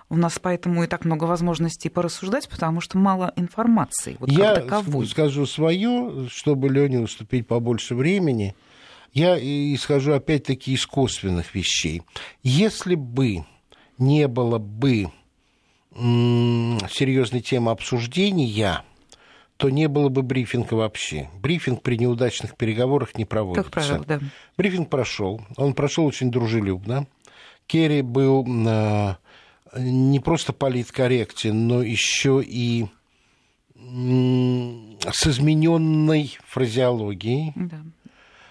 у 0.07 0.17
нас 0.17 0.39
поэтому 0.39 0.83
и 0.83 0.87
так 0.87 1.03
много 1.03 1.25
возможностей 1.25 1.89
порассуждать, 1.89 2.47
потому 2.47 2.79
что 2.79 2.97
мало 2.97 3.33
информации. 3.35 4.17
Вот 4.19 4.29
Я 4.29 4.63
скажу 5.07 5.45
свое, 5.45 6.27
чтобы 6.29 6.69
Лене 6.69 6.99
уступить 6.99 7.47
побольше 7.47 7.95
времени. 7.95 8.55
Я 9.13 9.37
исхожу 9.37 10.11
опять-таки 10.13 10.73
из 10.73 10.85
косвенных 10.85 11.55
вещей. 11.55 12.03
Если 12.43 12.95
бы 12.95 13.45
не 13.97 14.27
было 14.27 14.57
бы 14.57 15.11
серьезной 15.93 17.41
темы 17.41 17.71
обсуждения, 17.71 18.83
то 19.57 19.69
не 19.69 19.87
было 19.87 20.09
бы 20.09 20.21
брифинга 20.23 20.73
вообще. 20.73 21.29
Брифинг 21.41 21.81
при 21.81 21.97
неудачных 21.97 22.57
переговорах 22.57 23.17
не 23.17 23.23
проводится. 23.23 23.63
Как 23.63 23.71
правило, 23.71 24.05
да. 24.05 24.19
Брифинг 24.57 24.89
прошел. 24.89 25.41
Он 25.55 25.73
прошел 25.73 26.05
очень 26.05 26.31
дружелюбно. 26.31 27.07
Керри 27.65 28.01
был 28.01 28.45
э, 28.45 29.15
не 29.77 30.19
просто 30.19 30.51
политкорректен, 30.51 31.67
но 31.67 31.81
еще 31.81 32.43
и 32.45 32.87
с 33.77 35.27
измененной 35.27 36.37
фразеологией. 36.47 37.53
Да. 37.55 37.81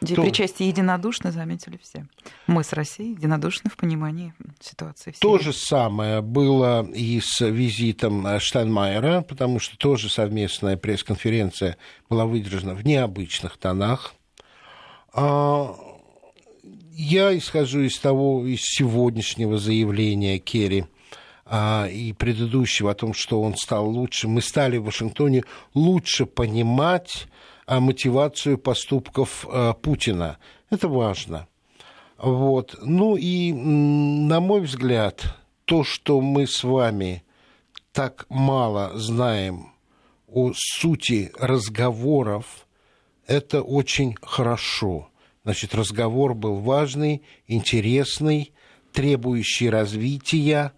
Где 0.04 0.14
то... 0.16 0.22
причастие 0.22 0.68
единодушно, 0.68 1.32
заметили 1.32 1.78
все. 1.82 2.06
Мы 2.46 2.64
с 2.64 2.72
Россией 2.72 3.12
единодушны 3.12 3.70
в 3.70 3.76
понимании 3.76 4.34
ситуации. 4.60 5.14
То 5.18 5.38
же 5.38 5.52
самое 5.52 6.20
было 6.20 6.86
и 6.94 7.20
с 7.20 7.40
визитом 7.44 8.26
Штайнмайера, 8.38 9.22
потому 9.22 9.58
что 9.58 9.76
тоже 9.76 10.08
совместная 10.08 10.76
пресс-конференция 10.76 11.76
была 12.08 12.26
выдержана 12.26 12.74
в 12.74 12.84
необычных 12.84 13.56
тонах. 13.56 14.14
А, 15.12 15.74
я 16.92 17.36
исхожу 17.36 17.80
из 17.80 17.98
того, 17.98 18.46
из 18.46 18.60
сегодняшнего 18.62 19.58
заявления 19.58 20.38
Керри 20.38 20.86
а, 21.46 21.86
и 21.86 22.12
предыдущего 22.12 22.90
о 22.90 22.94
том, 22.94 23.14
что 23.14 23.40
он 23.40 23.56
стал 23.56 23.88
лучше. 23.88 24.28
Мы 24.28 24.42
стали 24.42 24.76
в 24.76 24.84
Вашингтоне 24.84 25.44
лучше 25.74 26.26
понимать 26.26 27.26
мотивацию 27.66 28.58
поступков 28.58 29.46
э, 29.48 29.74
Путина. 29.80 30.38
Это 30.70 30.88
важно. 30.88 31.48
Вот. 32.18 32.76
Ну 32.82 33.16
и, 33.16 33.52
на 33.52 34.40
мой 34.40 34.60
взгляд, 34.62 35.36
то, 35.64 35.84
что 35.84 36.20
мы 36.20 36.46
с 36.46 36.62
вами 36.64 37.22
так 37.92 38.26
мало 38.28 38.92
знаем 38.98 39.72
о 40.26 40.52
сути 40.54 41.30
разговоров, 41.38 42.66
это 43.26 43.62
очень 43.62 44.16
хорошо. 44.20 45.08
Значит, 45.44 45.74
разговор 45.74 46.34
был 46.34 46.56
важный, 46.56 47.22
интересный, 47.46 48.52
требующий 48.92 49.68
развития, 49.68 50.72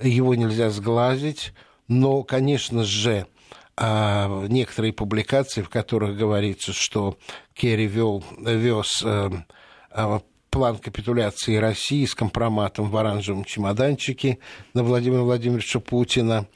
его 0.00 0.34
нельзя 0.34 0.70
сглазить, 0.70 1.52
но, 1.88 2.22
конечно 2.22 2.84
же, 2.84 3.26
а, 3.76 4.46
некоторые 4.48 4.92
публикации, 4.92 5.62
в 5.62 5.68
которых 5.68 6.16
говорится, 6.16 6.72
что 6.72 7.16
Керри 7.54 7.86
вел, 7.86 8.24
вез 8.38 9.02
э, 9.04 9.30
а, 9.90 10.20
план 10.50 10.78
капитуляции 10.78 11.56
России 11.56 12.04
с 12.04 12.14
компроматом 12.14 12.90
в 12.90 12.96
оранжевом 12.96 13.44
чемоданчике 13.44 14.38
на 14.74 14.84
Владимира 14.84 15.22
Владимировича 15.22 15.80
Путина, 15.80 16.46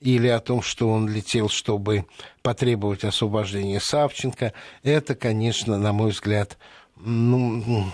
или 0.00 0.28
о 0.28 0.40
том, 0.40 0.60
что 0.60 0.90
он 0.90 1.08
летел, 1.08 1.48
чтобы 1.48 2.04
потребовать 2.42 3.04
освобождения 3.04 3.80
Савченко, 3.80 4.52
это, 4.82 5.14
конечно, 5.14 5.78
на 5.78 5.94
мой 5.94 6.10
взгляд, 6.10 6.58
ну, 6.96 7.86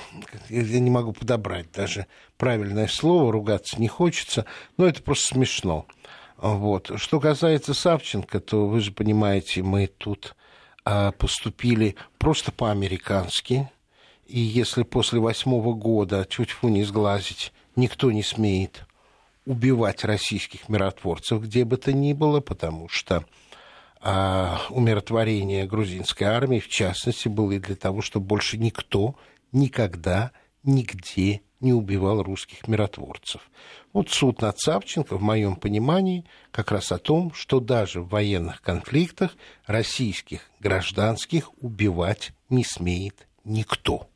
я 0.49 0.81
не 0.81 0.91
могу 0.91 1.13
подобрать 1.13 1.71
даже 1.73 2.07
правильное 2.37 2.89
слово, 2.89 3.33
ругаться 3.33 3.81
не 3.81 3.89
хочется, 3.89 4.45
но 4.77 4.87
это 4.87 5.03
просто 5.03 5.35
смешно. 5.35 5.87
Вот. 6.41 6.91
Что 6.97 7.21
касается 7.21 7.75
Савченко, 7.75 8.41
то 8.41 8.67
вы 8.67 8.81
же 8.81 8.93
понимаете, 8.93 9.63
мы 9.63 9.87
тут 9.87 10.35
а, 10.85 11.13
поступили 11.13 11.97
просто 12.19 12.51
по-американски. 12.51 13.71
И 14.27 14.41
если 14.41 14.85
после 14.85 15.21
восьмого 15.21 15.75
года, 15.75 16.27
чуть 16.29 16.51
фу 16.51 16.69
не 16.69 16.85
сглазить, 16.85 17.53
никто 17.77 18.11
не 18.11 18.23
смеет 18.23 18.87
убивать 19.45 20.05
российских 20.05 20.69
миротворцев 20.69 21.43
где 21.43 21.65
бы 21.65 21.77
то 21.77 21.93
ни 21.93 22.13
было, 22.13 22.41
потому 22.41 22.89
что 22.89 23.25
а, 24.01 24.63
умиротворение 24.71 25.67
грузинской 25.67 26.27
армии, 26.27 26.59
в 26.59 26.69
частности, 26.69 27.29
было 27.29 27.53
и 27.53 27.59
для 27.59 27.77
того, 27.77 28.01
чтобы 28.01 28.27
больше 28.27 28.57
никто 28.57 29.15
никогда 29.53 30.31
нигде 30.63 31.43
не 31.61 31.75
убивал 31.75 32.23
русских 32.23 32.67
миротворцев. 32.67 33.43
Вот 33.93 34.09
суд 34.11 34.41
над 34.41 34.59
Савченко, 34.59 35.17
в 35.17 35.23
моем 35.23 35.57
понимании, 35.57 36.25
как 36.53 36.71
раз 36.71 36.93
о 36.93 36.99
том, 36.99 37.33
что 37.35 37.59
даже 37.59 38.01
в 38.01 38.09
военных 38.09 38.63
конфликтах 38.63 39.33
российских 39.67 40.43
гражданских 40.61 41.51
убивать 41.61 42.33
не 42.49 42.65
смеет 42.65 43.27
никто. 43.45 44.07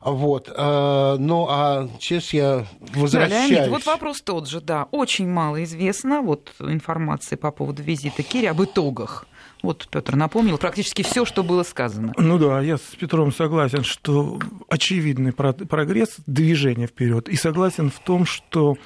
Вот. 0.00 0.48
Э, 0.54 1.16
ну, 1.18 1.46
а 1.48 1.88
сейчас 2.00 2.32
я 2.32 2.66
возвращаюсь... 2.94 3.50
Да, 3.50 3.54
Леонид, 3.54 3.70
вот 3.70 3.86
вопрос 3.86 4.20
тот 4.22 4.48
же, 4.48 4.60
да. 4.60 4.88
Очень 4.90 5.28
мало 5.28 5.62
известно 5.64 6.22
вот 6.22 6.52
информации 6.60 7.36
по 7.36 7.50
поводу 7.50 7.82
визита 7.82 8.22
Кири 8.22 8.46
об 8.46 8.62
итогах. 8.62 9.26
Вот 9.62 9.88
Петр 9.90 10.16
напомнил 10.16 10.58
практически 10.58 11.02
все, 11.02 11.24
что 11.24 11.44
было 11.44 11.62
сказано. 11.62 12.12
Ну 12.18 12.38
да, 12.38 12.60
я 12.60 12.76
с 12.76 12.96
Петром 12.98 13.32
согласен, 13.32 13.84
что 13.84 14.38
очевидный 14.68 15.32
прогресс, 15.32 16.16
движение 16.26 16.88
вперед, 16.88 17.28
и 17.28 17.36
согласен 17.36 17.90
в 17.90 18.00
том, 18.00 18.26
что 18.26 18.76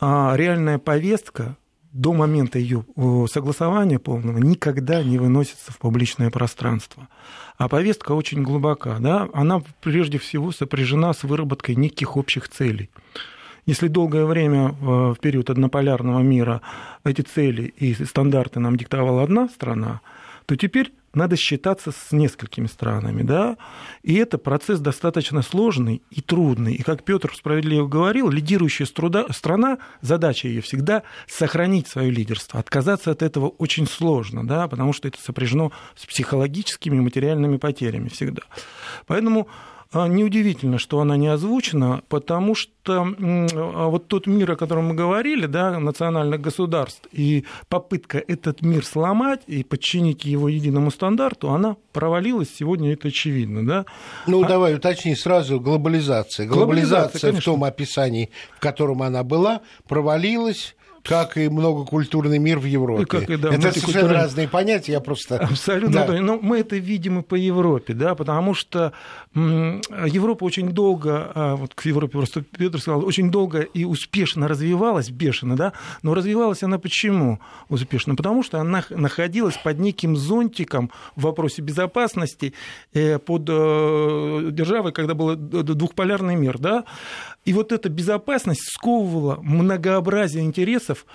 а, 0.00 0.34
реальная 0.34 0.78
повестка 0.78 1.56
до 1.92 2.12
момента 2.12 2.58
ее 2.58 2.84
согласования 3.30 3.98
полного 3.98 4.38
никогда 4.38 5.02
не 5.02 5.18
выносится 5.18 5.72
в 5.72 5.78
публичное 5.78 6.30
пространство. 6.30 7.08
А 7.56 7.68
повестка 7.68 8.12
очень 8.12 8.42
глубока. 8.42 8.98
Да? 9.00 9.28
Она 9.32 9.62
прежде 9.82 10.18
всего 10.18 10.52
сопряжена 10.52 11.12
с 11.12 11.22
выработкой 11.24 11.74
неких 11.74 12.16
общих 12.16 12.48
целей. 12.48 12.90
Если 13.68 13.88
долгое 13.88 14.24
время 14.24 14.68
в 14.80 15.16
период 15.20 15.50
однополярного 15.50 16.20
мира 16.20 16.62
эти 17.04 17.20
цели 17.20 17.74
и 17.76 17.92
стандарты 17.92 18.60
нам 18.60 18.76
диктовала 18.76 19.22
одна 19.22 19.46
страна, 19.50 20.00
то 20.46 20.56
теперь 20.56 20.94
надо 21.12 21.36
считаться 21.36 21.92
с 21.92 22.10
несколькими 22.10 22.66
странами, 22.66 23.22
да, 23.22 23.58
и 24.02 24.14
это 24.14 24.38
процесс 24.38 24.80
достаточно 24.80 25.42
сложный 25.42 26.00
и 26.10 26.22
трудный. 26.22 26.76
И 26.76 26.82
как 26.82 27.04
Петр 27.04 27.30
справедливо 27.36 27.86
говорил, 27.86 28.30
лидирующая 28.30 28.86
страна, 28.86 29.78
задача 30.00 30.48
ее 30.48 30.62
всегда 30.62 31.02
сохранить 31.26 31.88
свое 31.88 32.10
лидерство. 32.10 32.60
Отказаться 32.60 33.10
от 33.10 33.20
этого 33.20 33.48
очень 33.48 33.86
сложно, 33.86 34.46
да, 34.46 34.66
потому 34.66 34.94
что 34.94 35.08
это 35.08 35.20
сопряжено 35.20 35.72
с 35.94 36.06
психологическими 36.06 36.96
и 36.96 37.00
материальными 37.00 37.58
потерями 37.58 38.08
всегда. 38.08 38.44
Поэтому 39.06 39.46
неудивительно, 39.92 40.78
что 40.78 41.00
она 41.00 41.16
не 41.16 41.28
озвучена, 41.28 42.02
потому 42.08 42.54
что 42.54 43.06
а, 43.18 43.86
вот 43.88 44.08
тот 44.08 44.26
мир, 44.26 44.52
о 44.52 44.56
котором 44.56 44.88
мы 44.88 44.94
говорили, 44.94 45.46
да, 45.46 45.78
национальных 45.78 46.40
государств, 46.40 47.08
и 47.10 47.44
попытка 47.68 48.18
этот 48.18 48.60
мир 48.60 48.84
сломать 48.84 49.40
и 49.46 49.64
подчинить 49.64 50.24
его 50.24 50.48
единому 50.48 50.90
стандарту, 50.90 51.50
она 51.50 51.76
провалилась, 51.92 52.48
сегодня 52.54 52.92
это 52.92 53.08
очевидно. 53.08 53.66
Да? 53.66 53.86
Ну, 54.26 54.44
а... 54.44 54.48
давай 54.48 54.74
уточни 54.74 55.14
сразу, 55.14 55.58
глобализация. 55.58 56.46
Глобализация, 56.46 57.30
глобализация 57.30 57.32
в 57.32 57.44
том 57.44 57.64
описании, 57.64 58.30
в 58.56 58.60
котором 58.60 59.02
она 59.02 59.24
была, 59.24 59.62
провалилась, 59.88 60.74
как 61.08 61.36
и 61.38 61.48
многокультурный 61.48 62.38
мир 62.38 62.58
в 62.58 62.64
Европе. 62.64 63.06
Как 63.06 63.30
и, 63.30 63.36
да, 63.36 63.54
это 63.54 63.72
совершенно 63.72 64.12
разные 64.12 64.48
понятия, 64.48 64.92
я 64.92 65.00
просто... 65.00 65.38
Абсолютно. 65.38 66.06
Да. 66.06 66.20
Но 66.20 66.38
мы 66.40 66.58
это 66.58 66.76
видим 66.76 67.20
и 67.20 67.22
по 67.22 67.34
Европе, 67.34 67.94
да, 67.94 68.14
потому 68.14 68.54
что 68.54 68.92
Европа 69.38 70.44
очень 70.44 70.70
долго, 70.70 71.30
а, 71.34 71.56
вот 71.56 71.74
к 71.74 71.84
Европе 71.86 72.12
просто 72.12 72.42
Петр 72.42 72.80
сказал, 72.80 73.04
очень 73.04 73.30
долго 73.30 73.60
и 73.60 73.84
успешно 73.84 74.48
развивалась, 74.48 75.10
бешено, 75.10 75.56
да, 75.56 75.72
но 76.02 76.14
развивалась 76.14 76.62
она 76.62 76.78
почему 76.78 77.40
успешно? 77.68 78.14
Потому 78.14 78.42
что 78.42 78.60
она 78.60 78.84
находилась 78.90 79.56
под 79.56 79.78
неким 79.78 80.16
зонтиком 80.16 80.90
в 81.16 81.22
вопросе 81.22 81.62
безопасности 81.62 82.54
э, 82.92 83.18
под 83.18 83.48
э, 83.48 84.48
державой, 84.52 84.92
когда 84.92 85.14
был 85.14 85.36
двухполярный 85.36 86.36
мир, 86.36 86.58
да, 86.58 86.84
и 87.44 87.52
вот 87.52 87.72
эта 87.72 87.88
безопасность 87.88 88.62
сковывала 88.72 89.38
многообразие 89.42 90.44
интересов 90.44 91.06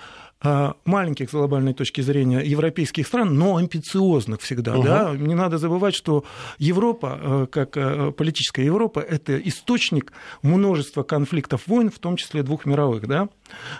маленьких 0.84 1.30
с 1.30 1.32
глобальной 1.32 1.74
точки 1.74 2.00
зрения 2.02 2.40
европейских 2.40 3.06
стран, 3.06 3.34
но 3.34 3.56
амбициозных 3.56 4.40
всегда. 4.40 4.76
Угу. 4.76 4.84
Да? 4.84 5.14
Не 5.16 5.34
надо 5.34 5.58
забывать, 5.58 5.94
что 5.94 6.24
Европа, 6.58 7.18
э, 7.20 7.46
как 7.50 7.76
э, 7.76 8.12
политическая 8.12 8.64
Европа, 8.64 9.00
это 9.00 9.38
источник 9.38 10.12
множества 10.42 11.02
конфликтов, 11.02 11.62
войн, 11.66 11.90
в 11.90 11.98
том 11.98 12.16
числе 12.16 12.42
двух 12.42 12.66
мировых. 12.66 13.06
Да? 13.06 13.28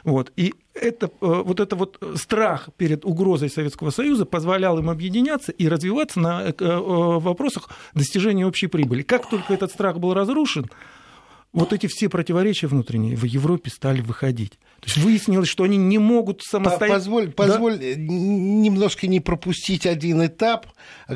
Вот. 0.05 0.33
И 0.37 0.55
это, 0.75 1.07
э, 1.07 1.11
вот 1.21 1.61
это 1.61 1.77
вот 1.77 2.03
страх 2.17 2.71
перед 2.77 3.05
угрозой 3.05 3.51
Советского 3.51 3.91
Союза 3.91 4.25
позволял 4.25 4.79
им 4.79 4.91
объединяться 4.91 5.53
и 5.53 5.69
развиваться 5.69 6.21
на 6.21 6.55
вопросах 6.59 7.69
достижения 7.95 8.47
общей 8.47 8.67
прибыли. 8.67 9.03
Как 9.03 9.29
только 9.29 9.55
этот 9.55 9.71
страх 9.71 9.99
был 9.99 10.15
разрушен, 10.15 10.67
вот 11.55 11.73
эти 11.73 11.87
все 11.87 12.09
противоречия 12.09 12.67
внутренние 12.67 13.17
в 13.17 13.25
Европе 13.25 13.71
стали 13.71 14.01
выходить. 14.01 14.59
То 14.81 14.87
есть 14.87 14.99
выяснилось, 14.99 15.49
что 15.49 15.65
они 15.65 15.77
не 15.77 15.99
могут 15.99 16.43
самостоятельно... 16.43 16.95
Позволь, 16.95 17.31
позволь 17.31 17.79
да? 17.79 17.95
немножко 17.95 19.07
не 19.07 19.21
пропустить 19.21 19.87
один 19.87 20.27
этап, 20.27 20.67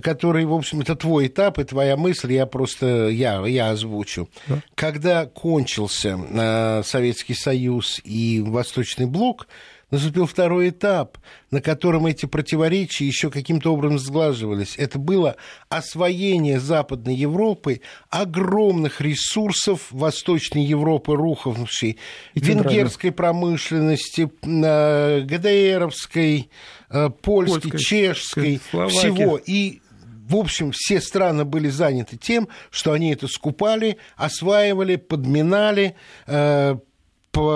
который, 0.01 0.47
в 0.47 0.55
общем, 0.55 0.81
это 0.81 0.97
твой 0.97 1.27
этап 1.27 1.59
и 1.59 1.65
твоя 1.65 1.97
мысль, 1.97 2.33
я 2.33 2.47
просто, 2.47 3.09
я, 3.09 3.45
я 3.47 3.71
озвучу. 3.71 4.31
Да? 4.47 4.63
Когда 4.75 5.27
кончился 5.27 6.19
э, 6.19 6.83
Советский 6.85 7.35
Союз 7.35 8.01
и 8.05 8.41
Восточный 8.41 9.07
Блок, 9.07 9.49
наступил 9.91 10.27
второй 10.27 10.71
этап, 10.71 11.19
на 11.51 11.61
котором 11.61 12.07
эти 12.07 12.27
противоречия 12.27 13.07
еще 13.07 13.31
каким-то 13.31 13.73
образом 13.73 13.99
сглаживались. 13.99 14.75
Это 14.77 14.99
было 14.99 15.37
освоение 15.69 16.61
Западной 16.61 17.15
Европы 17.15 17.81
огромных 18.11 19.01
ресурсов 19.01 19.87
Восточной 19.91 20.65
Европы, 20.65 21.15
рухнувшей, 21.15 21.99
венгерской 22.35 23.13
промышленности, 23.13 24.31
э, 24.43 25.21
ГДРовской, 25.23 26.51
э, 26.91 27.11
польской, 27.23 27.61
Польской 27.71 27.81
чешской, 27.81 28.61
Словакия. 28.71 28.99
всего. 28.99 29.39
И 29.39 29.81
в 30.29 30.37
общем, 30.37 30.73
все 30.75 31.01
страны 31.01 31.47
были 31.47 31.71
заняты 31.71 32.19
тем, 32.19 32.49
что 32.71 32.93
они 32.93 33.13
это 33.13 33.29
скупали, 33.29 33.97
осваивали, 34.17 34.97
подминали, 34.97 35.97
э, 36.27 36.77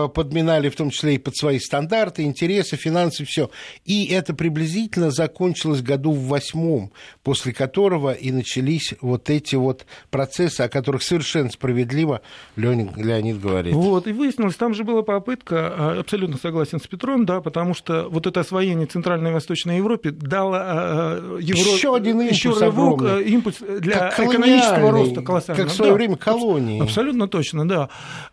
подминали 0.09 0.69
в 0.69 0.77
том 0.77 0.91
числе 0.91 1.15
и 1.15 1.19
под 1.19 1.37
свои 1.37 1.59
стандарты, 1.59 2.23
интересы, 2.23 2.77
финансы, 2.77 3.25
все. 3.25 3.51
И 3.85 4.07
это 4.07 4.35
приблизительно 4.35 5.11
закончилось 5.11 5.83
году 5.83 6.13
в 6.13 6.27
восьмом, 6.29 6.93
после 7.23 7.53
которого 7.53 8.13
и 8.13 8.31
начались 8.31 8.95
вот 9.01 9.31
эти 9.31 9.57
вот 9.57 9.87
процессы, 10.11 10.63
о 10.63 10.69
которых 10.69 11.03
совершенно 11.03 11.51
справедливо 11.51 12.23
Леонид, 12.57 12.97
Леонид 12.97 13.41
говорит. 13.41 13.75
Вот, 13.75 14.07
и 14.07 14.13
выяснилось, 14.13 14.57
там 14.57 14.75
же 14.75 14.85
была 14.85 15.03
попытка, 15.03 15.73
а, 15.77 16.01
абсолютно 16.01 16.39
согласен 16.39 16.81
с 16.81 16.87
Петром, 16.87 17.27
да, 17.27 17.41
потому 17.41 17.75
что 17.75 18.09
вот 18.11 18.27
это 18.27 18.41
освоение 18.41 18.87
Центральной 18.87 19.31
и 19.31 19.35
Восточной 19.35 19.79
Европы 19.79 20.11
дало 20.11 20.59
а, 20.61 21.39
Европе 21.41 21.75
еще 21.75 21.95
один 21.95 22.21
импульс, 22.21 22.39
еще 22.39 22.51
рывок, 22.51 23.03
огромный. 23.03 23.25
импульс 23.25 23.57
для 23.59 24.09
экономического 24.17 24.91
роста 24.91 25.23
колоссального. 25.23 25.65
Как 25.65 25.73
в 25.73 25.77
свое 25.77 25.93
да, 25.93 25.97
время 25.97 26.17
колонии. 26.17 26.83
Абсолютно 26.83 27.29
точно, 27.29 27.69
да. 27.69 27.89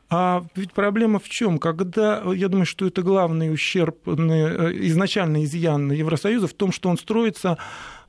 А 0.09 0.43
ведь 0.55 0.73
проблема 0.73 1.19
в 1.19 1.29
чем? 1.29 1.59
Когда, 1.59 2.23
я 2.33 2.47
думаю, 2.47 2.65
что 2.65 2.87
это 2.87 3.03
главный 3.03 3.53
ущерб, 3.53 4.07
э, 4.07 4.11
изначальный 4.87 5.43
изъян 5.43 5.91
Евросоюза 5.91 6.47
в 6.47 6.53
том, 6.53 6.71
что 6.71 6.89
он 6.89 6.97
строится 6.97 7.59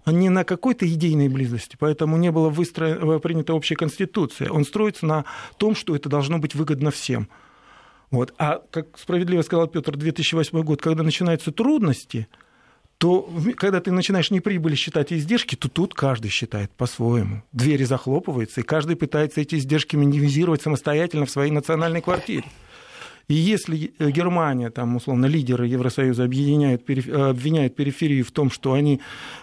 не 0.07 0.31
на 0.31 0.45
какой-то 0.45 0.89
идейной 0.89 1.29
близости, 1.29 1.77
поэтому 1.79 2.17
не 2.17 2.31
было 2.31 2.49
выстроена, 2.49 3.17
э, 3.17 3.19
принята 3.19 3.53
общая 3.53 3.77
конституция. 3.77 4.51
Он 4.51 4.65
строится 4.65 5.05
на 5.05 5.25
том, 5.59 5.75
что 5.75 5.95
это 5.95 6.09
должно 6.09 6.39
быть 6.39 6.55
выгодно 6.55 6.91
всем. 6.91 7.29
Вот. 8.11 8.35
А, 8.39 8.63
как 8.71 8.99
справедливо 8.99 9.43
сказал 9.43 9.67
Петр, 9.69 9.97
2008 9.97 10.63
год, 10.63 10.81
когда 10.81 11.03
начинаются 11.03 11.53
трудности, 11.53 12.29
то 13.01 13.27
когда 13.57 13.81
ты 13.81 13.93
начинаешь 13.93 14.31
не 14.31 14.41
прибыли 14.41 14.75
считать 14.75 15.11
издержки, 15.11 15.57
то 15.57 15.71
тут 15.71 15.95
каждый 15.95 16.29
считает 16.31 16.71
по-своему. 16.73 17.43
Двери 17.51 17.85
захлопываются, 17.85 18.61
и 18.61 18.63
каждый 18.63 18.95
пытается 18.95 19.41
эти 19.41 19.55
издержки 19.55 19.97
минимизировать 19.97 20.61
самостоятельно 20.61 21.25
в 21.25 21.31
своей 21.31 21.51
национальной 21.51 22.03
квартире. 22.03 22.45
И 23.31 23.35
если 23.35 23.93
э, 24.01 24.11
Германия, 24.11 24.71
там, 24.71 24.97
условно, 24.97 25.27
лидеры 25.27 25.69
Евросоюза 25.69 26.25
объединяют, 26.25 26.83
обвиняют 26.91 27.77
периферию 27.77 28.25
в 28.25 28.33
том, 28.33 28.51
что 28.51 28.73
они 28.73 29.01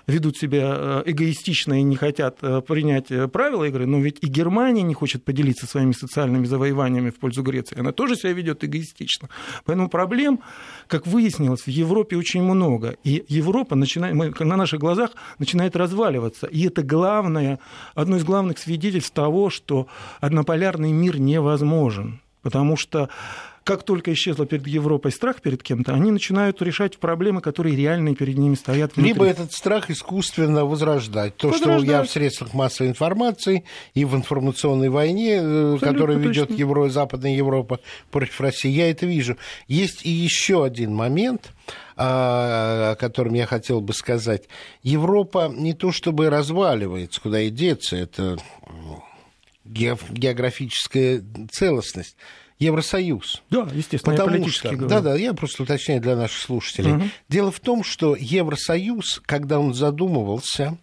ведут 0.08 0.36
себя 0.36 0.76
э, 0.78 1.04
эгоистично 1.06 1.80
и 1.80 1.84
не 1.84 1.96
хотят 1.96 2.40
э, 2.42 2.60
принять 2.60 3.08
правила 3.32 3.64
игры, 3.64 3.86
но 3.86 4.00
ведь 4.00 4.18
и 4.22 4.28
Германия 4.28 4.82
не 4.82 4.94
хочет 4.94 5.24
поделиться 5.24 5.68
своими 5.68 5.94
социальными 5.94 6.44
завоеваниями 6.44 7.12
в 7.12 7.16
пользу 7.18 7.44
Греции. 7.44 7.80
Она 7.80 7.94
тоже 7.94 8.18
себя 8.18 8.34
ведет 8.34 8.62
эгоистично. 8.62 9.30
Поэтому 9.64 9.88
проблем, 9.88 10.42
как 10.88 11.08
выяснилось, 11.08 11.62
в 11.62 11.70
Европе 11.70 12.18
очень 12.18 12.44
много. 12.44 12.98
И 13.06 13.24
Европа 13.30 13.76
начинает, 13.76 14.38
на 14.38 14.58
наших 14.58 14.82
глазах 14.82 15.12
начинает 15.40 15.78
разваливаться. 15.78 16.48
И 16.48 16.68
это 16.68 16.84
главное, 16.84 17.58
одно 17.96 18.18
из 18.18 18.26
главных 18.26 18.58
свидетельств 18.58 19.12
того, 19.12 19.50
что 19.50 19.88
однополярный 20.20 20.92
мир 20.92 21.22
невозможен. 21.22 22.20
Потому 22.42 22.76
что 22.76 23.10
как 23.68 23.84
только 23.84 24.14
исчезла 24.14 24.46
перед 24.46 24.66
Европой 24.66 25.12
страх 25.12 25.42
перед 25.42 25.62
кем-то, 25.62 25.94
они 25.94 26.10
начинают 26.10 26.62
решать 26.62 26.98
проблемы, 26.98 27.42
которые 27.42 27.76
реально 27.76 28.16
перед 28.16 28.38
ними 28.38 28.56
стоят. 28.56 28.96
Внутри. 28.96 29.12
Либо 29.12 29.26
этот 29.26 29.52
страх 29.52 29.92
искусственно 29.92 30.64
возрождать. 30.64 31.36
То, 31.36 31.50
возрождать. 31.50 31.82
что 31.82 31.92
я 31.92 32.04
в 32.04 32.10
средствах 32.10 32.54
массовой 32.54 32.92
информации 32.92 33.66
и 33.94 34.06
в 34.06 34.16
информационной 34.16 34.88
войне, 34.88 35.34
э, 35.34 35.74
Абсолютно 35.74 35.86
которую 35.86 36.20
ведет 36.20 36.52
Евро, 36.52 36.88
Западная 36.88 37.36
Европа 37.36 37.82
против 38.10 38.40
России, 38.40 38.72
я 38.72 38.90
это 38.90 39.06
вижу. 39.06 39.36
Есть 39.68 40.06
и 40.06 40.10
еще 40.12 40.64
один 40.64 40.96
момент, 40.96 41.52
а, 41.98 42.92
о 42.94 42.96
котором 42.96 43.34
я 43.34 43.46
хотел 43.46 43.82
бы 43.82 43.92
сказать. 43.94 44.44
Европа 44.82 45.52
не 45.54 45.74
то 45.74 45.92
чтобы 45.92 46.30
разваливается, 46.30 47.20
куда 47.20 47.42
и 47.42 47.50
деться, 47.50 47.98
это 47.98 48.38
географическая 49.66 51.22
целостность. 51.52 52.16
Евросоюз. 52.60 53.44
Да, 53.52 53.68
естественно, 53.72 54.16
Потому 54.16 54.48
что, 54.48 54.76
Да, 54.76 55.02
да, 55.02 55.16
я 55.16 55.34
просто 55.34 55.64
уточняю 55.64 56.02
для 56.02 56.16
наших 56.16 56.42
слушателей. 56.42 56.94
Угу. 56.94 57.04
Дело 57.30 57.52
в 57.52 57.60
том, 57.60 57.84
что 57.84 58.16
Евросоюз, 58.16 59.22
когда 59.26 59.60
он 59.60 59.74
задумывался 59.74 60.78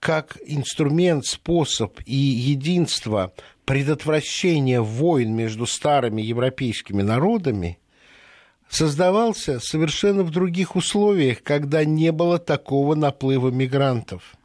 как 0.00 0.38
инструмент, 0.46 1.26
способ 1.26 2.00
и 2.06 2.14
единство 2.14 3.32
предотвращения 3.64 4.80
войн 4.80 5.34
между 5.34 5.66
старыми 5.66 6.22
европейскими 6.22 7.02
народами, 7.02 7.78
создавался 8.70 9.60
совершенно 9.60 10.22
в 10.22 10.30
других 10.30 10.76
условиях, 10.76 11.42
когда 11.42 11.84
не 11.84 12.12
было 12.12 12.38
такого 12.38 12.94
наплыва 12.94 13.50
мигрантов. 13.50 14.37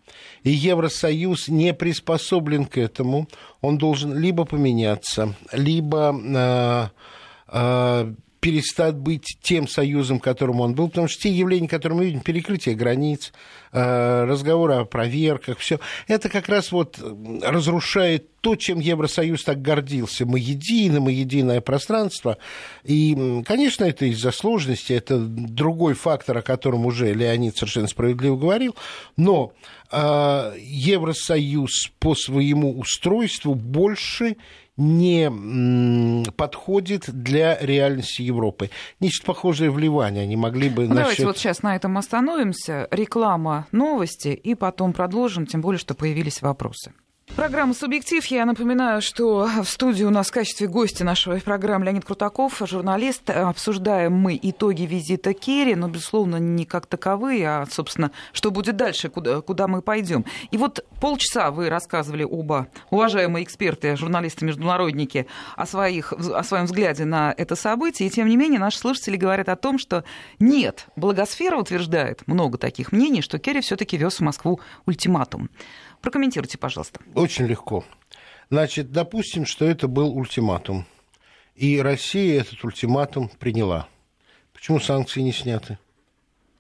И 0.44 0.52
Евросоюз 0.52 1.48
не 1.48 1.74
приспособлен 1.74 2.66
к 2.66 2.78
этому. 2.78 3.28
Он 3.62 3.78
должен 3.78 4.18
либо 4.18 4.46
поменяться, 4.46 5.36
либо 5.54 6.14
э, 6.14 6.88
э, 7.48 8.14
перестать 8.44 8.96
быть 8.96 9.38
тем 9.42 9.70
союзом, 9.70 10.20
которым 10.20 10.60
он 10.60 10.76
был, 10.76 10.90
потому 10.90 11.08
что 11.08 11.24
те 11.24 11.30
явления, 11.30 11.70
которые 11.70 11.98
мы 11.98 12.06
видим, 12.08 12.20
перекрытие 12.20 12.76
границ, 12.76 13.32
э, 13.72 14.26
разговоры 14.26 14.74
о 14.74 14.84
проверках, 14.84 15.60
все, 15.60 15.80
это 16.10 16.28
как 16.28 16.50
раз 16.50 16.74
вот 16.74 17.00
разрушает 17.42 18.28
то, 18.42 18.58
чем 18.58 18.82
Евросоюз 18.82 19.46
так 19.46 19.62
гордился. 19.62 20.26
Мы 20.26 20.40
едины, 20.40 21.00
мы 21.00 21.14
единое 21.14 21.62
пространство. 21.62 22.38
И, 22.84 23.42
конечно, 23.46 23.86
это 23.86 24.08
из-за 24.08 24.34
сложности, 24.34 24.92
это 24.92 25.18
другой 25.20 25.94
фактор, 25.94 26.40
о 26.40 26.42
котором 26.42 26.86
уже 26.86 27.14
Леонид 27.14 27.56
совершенно 27.56 27.88
справедливо 27.88 28.36
говорил, 28.36 28.76
но 29.16 29.54
э, 29.90 30.54
Евросоюз 30.60 31.94
по 32.00 32.14
своему 32.14 32.78
устройству 32.78 33.56
больше 33.56 34.36
не 34.76 36.24
подходит 36.32 37.10
для 37.10 37.58
реальности 37.60 38.22
Европы. 38.22 38.70
Нечто 39.00 39.26
похожее 39.26 39.70
в 39.70 39.78
Ливане 39.78 40.22
они 40.22 40.36
могли 40.36 40.70
бы... 40.70 40.84
Ну, 40.84 40.96
насчет... 40.96 41.02
Давайте 41.02 41.26
вот 41.26 41.38
сейчас 41.38 41.62
на 41.64 41.76
этом 41.76 41.98
остановимся. 41.98 42.88
Реклама, 42.92 43.68
новости, 43.72 44.30
и 44.30 44.56
потом 44.56 44.94
продолжим, 44.94 45.46
тем 45.46 45.62
более, 45.62 45.80
что 45.80 45.94
появились 45.94 46.42
вопросы. 46.42 46.94
Программа 47.36 47.74
«Субъектив». 47.74 48.24
Я 48.28 48.46
напоминаю, 48.46 49.02
что 49.02 49.50
в 49.64 49.68
студии 49.68 50.04
у 50.04 50.12
нас 50.12 50.28
в 50.28 50.32
качестве 50.32 50.68
гостя 50.68 51.04
нашей 51.04 51.42
программы 51.42 51.86
Леонид 51.86 52.06
Крутаков, 52.06 52.62
журналист. 52.64 53.28
Обсуждаем 53.28 54.14
мы 54.14 54.40
итоги 54.40 54.84
визита 54.84 55.34
Керри, 55.34 55.74
но, 55.74 55.88
безусловно, 55.88 56.36
не 56.36 56.66
как 56.66 56.86
таковые, 56.86 57.50
а, 57.50 57.66
собственно, 57.66 58.12
что 58.34 58.52
будет 58.52 58.76
дальше, 58.76 59.10
куда, 59.10 59.42
куда 59.42 59.68
мы 59.68 59.82
пойдем. 59.82 60.26
И 60.52 60.58
вот 60.58 60.86
полчаса 61.02 61.50
вы 61.50 61.70
рассказывали 61.70 62.24
оба, 62.24 62.68
уважаемые 62.92 63.44
эксперты, 63.44 63.96
журналисты-международники, 63.96 65.26
о, 65.58 65.66
своих, 65.66 66.14
о 66.14 66.44
своем 66.44 66.66
взгляде 66.66 67.04
на 67.04 67.34
это 67.36 67.56
событие. 67.56 68.10
И, 68.10 68.12
тем 68.12 68.30
не 68.30 68.38
менее, 68.38 68.60
наши 68.60 68.78
слушатели 68.78 69.18
говорят 69.18 69.50
о 69.50 69.56
том, 69.56 69.80
что 69.80 70.04
нет, 70.38 70.86
благосфера 70.96 71.58
утверждает, 71.58 72.28
много 72.28 72.60
таких 72.60 72.92
мнений, 72.92 73.24
что 73.24 73.40
Керри 73.40 73.62
все 73.62 73.76
таки 73.76 73.98
вез 73.98 74.18
в 74.18 74.22
Москву 74.22 74.60
ультиматум. 74.86 75.50
Прокомментируйте, 76.04 76.58
пожалуйста. 76.58 77.00
Очень 77.16 77.46
легко. 77.46 77.86
Значит, 78.50 78.92
допустим, 78.92 79.46
что 79.46 79.66
это 79.66 79.88
был 79.88 80.16
ультиматум. 80.16 80.86
И 81.56 81.80
Россия 81.80 82.42
этот 82.42 82.62
ультиматум 82.66 83.32
приняла. 83.40 83.88
Почему 84.52 84.82
санкции 84.82 85.22
не 85.22 85.32
сняты? 85.32 85.80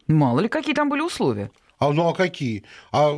Мало 0.08 0.40
ли, 0.40 0.48
какие 0.48 0.74
там 0.74 0.90
были 0.90 1.02
условия. 1.02 1.52
А 1.78 1.92
ну 1.92 2.08
а 2.08 2.14
какие? 2.14 2.64
А 2.94 3.14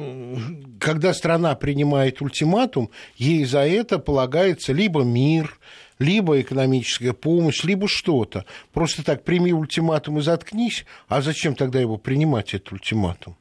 когда 0.80 1.14
страна 1.14 1.54
принимает 1.54 2.22
ультиматум, 2.22 2.90
ей 3.18 3.46
за 3.46 3.60
это 3.60 4.00
полагается 4.00 4.74
либо 4.74 5.04
мир, 5.04 5.60
либо 6.00 6.42
экономическая 6.42 7.14
помощь, 7.14 7.64
либо 7.64 7.88
что-то. 7.88 8.46
Просто 8.74 9.04
так 9.04 9.24
прими 9.24 9.54
ультиматум 9.54 10.18
и 10.18 10.22
заткнись. 10.24 10.86
А 11.08 11.22
зачем 11.22 11.54
тогда 11.54 11.80
его 11.80 11.98
принимать, 11.98 12.56
этот 12.56 12.72
ультиматум? 12.72 13.38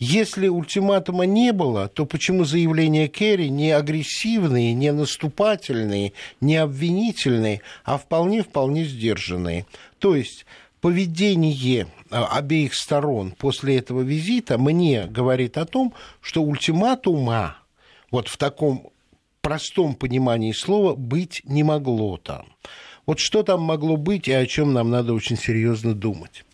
Если 0.00 0.48
ультиматума 0.48 1.26
не 1.26 1.52
было, 1.52 1.86
то 1.86 2.06
почему 2.06 2.44
заявления 2.44 3.06
Керри 3.06 3.50
не 3.50 3.70
агрессивные, 3.70 4.72
не 4.72 4.92
наступательные, 4.92 6.14
не 6.40 6.56
обвинительные, 6.56 7.60
а 7.84 7.98
вполне-вполне 7.98 8.84
сдержанные? 8.84 9.66
То 9.98 10.16
есть 10.16 10.46
поведение 10.80 11.86
а, 12.10 12.38
обеих 12.38 12.74
сторон 12.74 13.32
после 13.32 13.76
этого 13.76 14.00
визита 14.00 14.56
мне 14.56 15.04
говорит 15.04 15.58
о 15.58 15.66
том, 15.66 15.92
что 16.22 16.42
ультиматума 16.42 17.58
вот 18.10 18.28
в 18.28 18.38
таком 18.38 18.88
простом 19.42 19.94
понимании 19.94 20.52
слова 20.52 20.94
быть 20.94 21.42
не 21.44 21.62
могло 21.62 22.16
там. 22.16 22.46
Вот 23.04 23.18
что 23.18 23.42
там 23.42 23.60
могло 23.60 23.98
быть 23.98 24.28
и 24.28 24.32
о 24.32 24.46
чем 24.46 24.72
нам 24.72 24.88
надо 24.88 25.12
очень 25.12 25.36
серьезно 25.36 25.92
думать. 25.92 26.44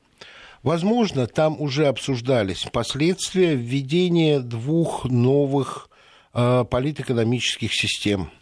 Возможно, 0.67 1.29
там 1.29 1.61
уже 1.61 1.87
обсуждались 1.87 2.67
последствия 2.73 3.55
введения 3.55 4.41
двух 4.41 5.05
новых 5.05 5.89
э, 6.35 6.65
политэкономических 6.69 7.73
систем, 7.73 8.33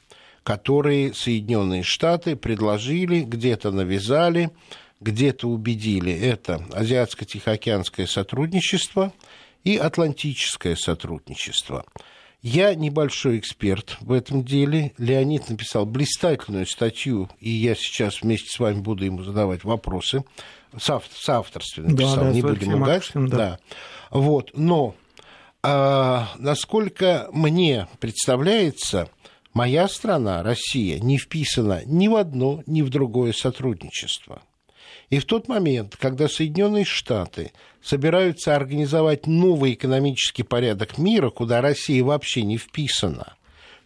которые 0.42 1.12
Соединенные 1.12 1.82
Штаты 1.82 2.34
предложили, 2.34 3.20
где-то 3.20 3.72
навязали, 3.72 4.48
где-то 5.02 5.50
убедили. 5.50 6.18
Это 6.18 6.64
Азиатско-Тихоокеанское 6.72 8.06
сотрудничество 8.06 9.12
и 9.62 9.76
Атлантическое 9.76 10.76
сотрудничество. 10.76 11.84
Я 12.40 12.74
небольшой 12.74 13.38
эксперт 13.38 13.98
в 14.00 14.12
этом 14.12 14.44
деле. 14.44 14.92
Леонид 14.96 15.50
написал 15.50 15.84
блистательную 15.84 16.66
статью, 16.66 17.28
и 17.38 17.50
я 17.50 17.74
сейчас 17.74 18.22
вместе 18.22 18.48
с 18.48 18.58
вами 18.58 18.80
буду 18.80 19.04
ему 19.04 19.22
задавать 19.22 19.62
вопросы 19.64 20.24
соавторстве 20.78 21.84
написал, 21.84 22.16
да, 22.16 22.22
да, 22.22 22.32
не 22.32 22.42
будем 22.42 22.82
лгать. 22.82 23.10
Да. 23.14 23.26
да. 23.26 23.58
Вот, 24.10 24.50
но 24.54 24.94
а, 25.62 26.28
насколько 26.38 27.28
мне 27.32 27.88
представляется, 27.98 29.08
моя 29.54 29.88
страна, 29.88 30.42
Россия, 30.42 30.98
не 30.98 31.16
вписана 31.16 31.82
ни 31.86 32.08
в 32.08 32.16
одно, 32.16 32.62
ни 32.66 32.82
в 32.82 32.90
другое 32.90 33.32
сотрудничество. 33.32 34.42
И 35.10 35.18
в 35.18 35.24
тот 35.24 35.48
момент, 35.48 35.96
когда 35.96 36.28
Соединенные 36.28 36.84
Штаты 36.84 37.52
собираются 37.82 38.56
организовать 38.56 39.26
новый 39.26 39.74
экономический 39.74 40.42
порядок 40.42 40.98
мира, 40.98 41.30
куда 41.30 41.60
Россия 41.60 42.02
вообще 42.02 42.42
не 42.42 42.58
вписана, 42.58 43.34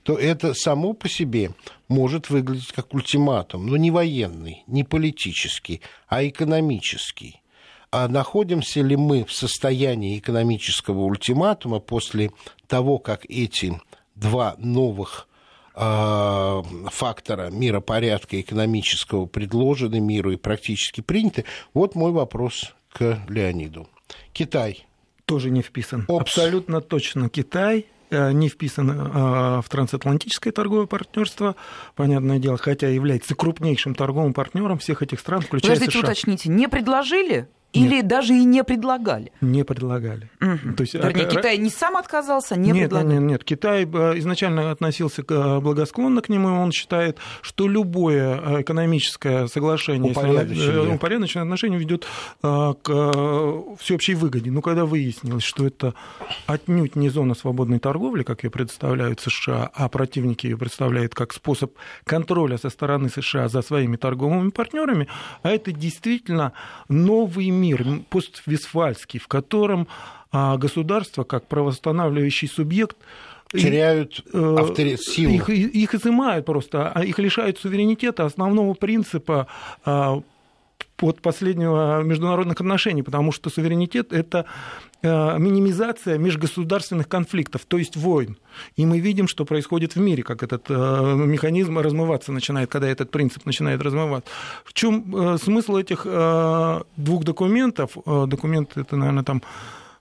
то 0.03 0.17
это 0.17 0.55
само 0.55 0.93
по 0.93 1.09
себе 1.09 1.51
может 1.89 2.31
выглядеть 2.31 2.73
как 2.73 2.95
ультиматум, 2.95 3.67
но 3.67 3.77
не 3.77 3.91
военный, 3.91 4.65
не 4.67 4.85
политический, 4.85 5.81
а 6.07 6.27
экономический. 6.27 7.43
А 7.91 8.07
находимся 8.09 8.83
ли 8.83 8.97
мы 8.97 9.25
в 9.25 9.33
состоянии 9.33 10.19
экономического 10.19 11.03
ультиматума 11.03 11.79
после 11.81 12.31
того, 12.67 12.99
как 12.99 13.25
эти 13.29 13.81
два 14.15 14.57
новых 14.59 15.27
э, 15.75 16.63
фактора 16.91 17.51
миропорядка 17.51 18.41
экономического 18.41 19.25
предложены 19.25 20.01
миру 20.01 20.33
и 20.33 20.37
практически 20.37 21.01
приняты? 21.01 21.47
Вот 21.73 21.95
мой 21.95 22.13
вопрос 22.13 22.75
к 22.93 23.23
Леониду. 23.29 23.89
Китай. 24.33 24.87
Тоже 25.25 25.51
не 25.51 25.63
вписан. 25.63 26.05
Опс. 26.09 26.37
Абсолютно 26.37 26.81
точно 26.81 27.29
Китай 27.29 27.87
не 28.11 28.49
вписан 28.49 28.90
э, 28.90 29.61
в 29.61 29.64
трансатлантическое 29.68 30.53
торговое 30.53 30.87
партнерство, 30.87 31.57
понятное 31.94 32.38
дело, 32.38 32.57
хотя 32.57 32.88
является 32.88 33.35
крупнейшим 33.35 33.94
торговым 33.94 34.35
партнером 34.35 34.79
всех 34.79 35.03
этих 35.03 35.21
стран, 35.21 35.42
включая 35.42 35.73
Подождите, 35.73 35.99
США. 35.99 36.09
уточните, 36.09 36.49
не 36.49 36.68
предложили 36.68 37.49
или 37.72 37.96
нет. 37.96 38.07
даже 38.07 38.35
и 38.35 38.44
не 38.44 38.64
предлагали? 38.64 39.31
Не 39.42 39.62
предлагали. 39.62 40.31
Угу. 40.40 40.74
То 40.76 40.83
есть, 40.83 40.94
Вернее, 40.94 41.26
а, 41.26 41.31
Китай 41.31 41.59
не 41.59 41.68
сам 41.68 41.96
отказался, 41.96 42.57
не 42.57 42.70
нет, 42.70 42.88
предлагали? 42.88 43.14
Нет, 43.14 43.22
нет, 43.22 43.44
Китай 43.44 43.85
э, 43.85 44.18
изначально 44.18 44.70
относился 44.70 45.22
э, 45.28 45.61
благосклонно 45.61 46.22
к 46.22 46.31
нему, 46.31 46.48
и 46.48 46.52
он 46.52 46.72
считает, 46.72 47.18
что 47.42 47.68
любое 47.68 48.40
э, 48.40 48.62
экономическое 48.62 49.48
соглашение, 49.48 50.12
упорядоченное, 50.12 50.94
упорядоченное 50.94 51.44
отношение 51.44 51.78
ведет 51.78 52.07
к 52.40 53.74
всеобщей 53.78 54.14
выгоде. 54.14 54.50
Но 54.50 54.62
когда 54.62 54.87
выяснилось, 54.87 55.44
что 55.44 55.66
это 55.66 55.94
отнюдь 56.46 56.96
не 56.96 57.11
зона 57.11 57.35
свободной 57.35 57.81
торговли, 57.81 58.22
как 58.22 58.44
ее 58.44 58.50
представляют 58.50 59.20
США, 59.20 59.70
а 59.74 59.88
противники 59.88 60.46
ее 60.46 60.57
представляют 60.57 61.14
как 61.14 61.35
способ 61.35 61.72
контроля 62.04 62.57
со 62.57 62.70
стороны 62.70 63.11
США 63.11 63.48
за 63.48 63.61
своими 63.61 63.96
торговыми 63.96 64.50
партнерами, 64.50 65.09
а 65.42 65.50
это 65.50 65.72
действительно 65.72 66.52
новый 66.88 67.50
мир, 67.59 67.85
поствисфальский, 68.09 69.21
в 69.21 69.29
котором 69.29 69.88
а, 70.31 70.57
государство, 70.57 71.25
как 71.25 71.47
правоостанавливающий 71.47 72.49
субъект, 72.49 72.97
теряют 73.53 74.25
э, 74.33 74.57
авторитет, 74.59 75.01
силу. 75.01 75.33
Их, 75.33 75.49
их 75.49 75.94
изымают 75.94 76.44
просто, 76.44 76.92
а 76.94 77.03
их 77.03 77.18
лишают 77.18 77.59
суверенитета, 77.59 78.25
основного 78.27 78.75
принципа 78.75 79.47
а, 79.85 80.21
от 81.01 81.23
последнего 81.23 82.03
международных 82.03 82.61
отношений, 82.61 83.03
потому 83.03 83.33
что 83.33 83.51
суверенитет– 83.51 84.12
это 84.12 84.47
минимизация 85.03 86.19
межгосударственных 86.19 87.09
конфликтов, 87.09 87.65
то 87.67 87.79
есть 87.79 87.97
войн. 87.97 88.37
И 88.77 88.85
мы 88.85 88.99
видим, 88.99 89.29
что 89.29 89.45
происходит 89.45 89.95
в 89.95 90.01
мире, 90.01 90.23
как 90.23 90.43
этот 90.43 90.67
э, 90.69 90.75
механизм 90.75 91.79
размываться 91.79 92.33
начинает, 92.33 92.71
когда 92.71 92.89
этот 92.89 93.11
принцип 93.11 93.47
начинает 93.47 93.81
размываться. 93.81 94.31
В 94.65 94.73
чем 94.73 95.15
э, 95.15 95.39
смысл 95.39 95.77
этих 95.77 96.05
двух 96.97 97.25
документов? 97.25 97.93
Документ 98.05 98.77
это, 98.77 98.97
наверное, 98.97 99.25
там 99.25 99.43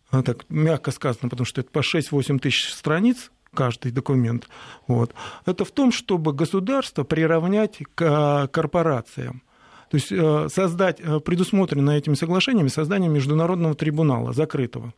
так 0.09 0.45
мягко 0.49 0.91
сказано, 0.91 1.29
потому 1.29 1.45
что 1.45 1.61
это 1.61 1.69
по 1.69 1.79
6-8 1.79 2.39
тысяч 2.39 2.73
страниц, 2.73 3.31
каждый 3.53 3.91
документ. 3.91 4.47
Вот. 4.87 5.13
Это 5.45 5.65
в 5.65 5.71
том, 5.71 5.91
чтобы 5.91 6.33
государство 6.33 7.03
приравнять 7.03 7.79
к 7.95 8.47
корпорациям 8.51 9.41
То 9.89 9.95
есть 9.95 10.11
э, 10.11 10.47
создать, 10.49 10.99
э, 10.99 11.19
предусмотрено 11.19 11.91
этими 11.91 12.15
соглашениями 12.15 12.67
создание 12.67 13.09
международного 13.09 13.73
трибунала 13.73 14.33
закрытого. 14.33 14.93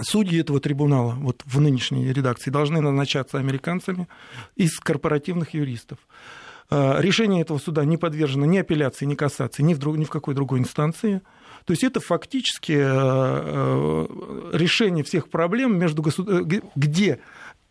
Судьи 0.00 0.40
этого 0.40 0.60
трибунала 0.60 1.14
вот 1.14 1.42
в 1.44 1.60
нынешней 1.60 2.12
редакции 2.12 2.50
должны 2.50 2.80
назначаться 2.80 3.38
американцами 3.38 4.08
из 4.54 4.78
корпоративных 4.78 5.54
юристов. 5.54 5.98
Э, 6.70 7.00
решение 7.00 7.42
этого 7.42 7.58
суда 7.58 7.84
не 7.84 7.96
подвержено 7.96 8.46
ни 8.46 8.58
апелляции, 8.58 9.04
ни 9.04 9.16
кассации, 9.16 9.64
ни 9.64 9.74
в, 9.74 9.78
друг, 9.78 9.96
ни 9.96 10.04
в 10.04 10.10
какой 10.10 10.34
другой 10.34 10.60
инстанции. 10.60 11.22
То 11.66 11.72
есть 11.72 11.84
это 11.84 12.00
фактически 12.00 12.72
решение 14.56 15.04
всех 15.04 15.28
проблем, 15.28 15.78
между 15.78 16.00
госуд... 16.02 16.26
где 16.74 17.18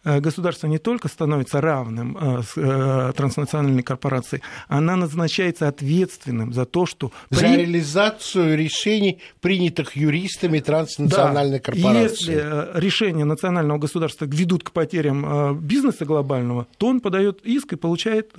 государство 0.03 0.67
не 0.67 0.77
только 0.77 1.09
становится 1.09 1.59
равным 1.59 2.17
э, 2.17 2.41
э, 2.55 3.13
транснациональной 3.15 3.83
корпорацией, 3.83 4.41
она 4.67 4.95
назначается 4.95 5.67
ответственным 5.67 6.53
за 6.53 6.65
то, 6.65 6.85
что... 6.85 7.11
За 7.29 7.41
при... 7.41 7.57
реализацию 7.57 8.57
решений, 8.57 9.19
принятых 9.41 9.97
юристами 9.97 10.59
транснациональной 10.59 11.59
да. 11.59 11.63
корпорации. 11.63 12.31
Если 12.31 12.79
решения 12.79 13.25
национального 13.25 13.77
государства 13.77 14.25
ведут 14.25 14.63
к 14.63 14.71
потерям 14.71 15.59
бизнеса 15.59 16.05
глобального, 16.05 16.67
то 16.77 16.87
он 16.87 17.01
подает 17.01 17.41
иск 17.43 17.73
и 17.73 17.75
получает 17.75 18.31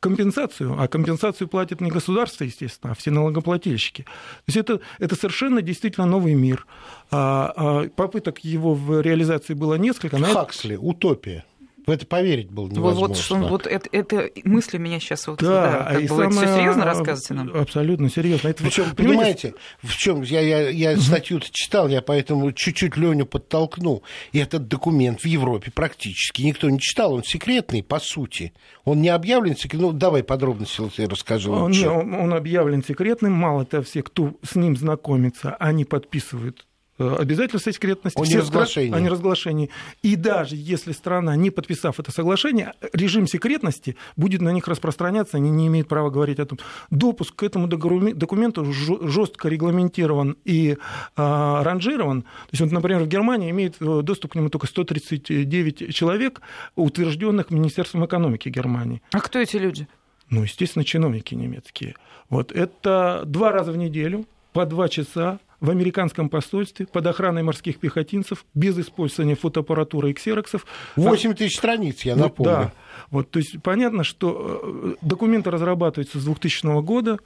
компенсацию. 0.00 0.80
А 0.80 0.88
компенсацию 0.88 1.48
платит 1.48 1.80
не 1.80 1.90
государство, 1.90 2.44
естественно, 2.44 2.92
а 2.92 2.94
все 2.94 3.10
налогоплательщики. 3.10 4.02
То 4.02 4.10
есть 4.46 4.56
это, 4.56 4.80
это 4.98 5.16
совершенно 5.16 5.60
действительно 5.60 6.06
новый 6.06 6.34
мир. 6.34 6.66
А, 7.10 7.52
а 7.56 7.88
попыток 7.88 8.38
его 8.44 8.74
в 8.74 9.00
реализации 9.00 9.54
было 9.54 9.74
несколько. 9.74 9.97
Хаксли, 9.98 10.76
утопия. 10.76 11.44
В 11.88 11.90
это 11.90 12.04
поверить 12.04 12.50
было 12.50 12.68
невозможно. 12.68 13.14
Вот, 13.14 13.16
что, 13.16 13.36
вот 13.36 13.66
это, 13.66 13.88
это 13.92 14.30
мысли 14.44 14.76
меня 14.76 15.00
сейчас 15.00 15.26
вот 15.26 15.38
да, 15.38 15.88
да 15.88 15.94
как 15.94 16.02
бы 16.02 16.08
самое... 16.08 16.28
это 16.28 16.58
серьезно 16.58 16.84
рассказывайте 16.84 17.32
нам. 17.32 17.56
Абсолютно 17.56 18.10
серьезно. 18.10 18.48
Это, 18.48 18.62
Причем, 18.62 18.94
понимаете, 18.94 19.54
в 19.82 19.96
чем 19.96 20.20
я, 20.20 20.40
я, 20.40 20.68
я 20.68 20.98
статью 20.98 21.40
читал, 21.40 21.88
я 21.88 22.02
поэтому 22.02 22.52
чуть-чуть 22.52 22.98
Леню 22.98 23.24
подтолкну. 23.24 24.02
И 24.32 24.38
этот 24.38 24.68
документ 24.68 25.22
в 25.22 25.24
Европе 25.24 25.70
практически 25.74 26.42
никто 26.42 26.68
не 26.68 26.78
читал, 26.78 27.14
он 27.14 27.24
секретный, 27.24 27.82
по 27.82 28.00
сути. 28.00 28.52
Он 28.84 29.00
не 29.00 29.08
объявлен 29.08 29.56
секретным. 29.56 29.92
Ну, 29.92 29.92
давай 29.92 30.22
подробности 30.22 30.82
я 31.00 31.08
расскажу. 31.08 31.52
Он, 31.52 31.72
он, 31.72 32.12
он 32.12 32.34
объявлен 32.34 32.84
секретным, 32.84 33.32
мало 33.32 33.64
того, 33.64 33.82
все, 33.82 34.02
кто 34.02 34.34
с 34.42 34.56
ним 34.56 34.76
знакомится, 34.76 35.56
они 35.58 35.86
подписывают 35.86 36.66
обязательства 36.98 37.72
секретности, 37.72 38.18
о 38.18 38.24
неразглашении. 38.24 38.94
о 38.94 39.00
неразглашении. 39.00 39.70
И 40.02 40.16
даже 40.16 40.56
если 40.56 40.92
страна, 40.92 41.36
не 41.36 41.50
подписав 41.50 42.00
это 42.00 42.10
соглашение, 42.10 42.72
режим 42.92 43.26
секретности 43.26 43.96
будет 44.16 44.40
на 44.40 44.52
них 44.52 44.68
распространяться, 44.68 45.36
они 45.36 45.50
не 45.50 45.68
имеют 45.68 45.88
права 45.88 46.10
говорить 46.10 46.38
о 46.40 46.46
том. 46.46 46.58
Допуск 46.90 47.36
к 47.36 47.42
этому 47.42 47.66
документу 47.68 48.64
жестко 48.72 49.48
регламентирован 49.48 50.36
и 50.44 50.76
а, 51.16 51.62
ранжирован. 51.62 52.22
То 52.22 52.28
есть, 52.52 52.60
вот, 52.62 52.72
например, 52.72 53.02
в 53.02 53.08
Германии 53.08 53.50
имеет 53.50 53.76
э, 53.80 54.00
доступ 54.02 54.32
к 54.32 54.34
нему 54.34 54.48
только 54.48 54.66
139 54.66 55.94
человек, 55.94 56.40
утвержденных 56.76 57.50
Министерством 57.50 58.04
экономики 58.04 58.48
Германии. 58.48 59.02
А 59.12 59.20
кто 59.20 59.38
эти 59.38 59.56
люди? 59.56 59.86
Ну, 60.30 60.42
естественно, 60.42 60.84
чиновники 60.84 61.34
немецкие. 61.34 61.94
Вот 62.28 62.52
это 62.52 63.22
два 63.24 63.52
раза 63.52 63.72
в 63.72 63.76
неделю 63.76 64.26
по 64.52 64.66
два 64.66 64.88
часа 64.88 65.38
в 65.60 65.70
американском 65.70 66.28
посольстве 66.28 66.86
под 66.86 67.06
охраной 67.06 67.42
морских 67.42 67.78
пехотинцев 67.78 68.44
без 68.54 68.78
использования 68.78 69.34
фотоаппаратуры 69.34 70.10
и 70.10 70.14
ксероксов. 70.14 70.66
8 70.96 71.34
тысяч 71.34 71.56
страниц, 71.56 72.02
я 72.02 72.16
напомню. 72.16 72.52
Да. 72.52 72.72
Вот, 73.10 73.30
то 73.30 73.38
есть 73.38 73.60
понятно, 73.62 74.04
что 74.04 74.60
э, 74.62 74.94
документы 75.02 75.50
разрабатываются 75.50 76.20
с 76.20 76.24
2000 76.24 76.82
года. 76.82 77.18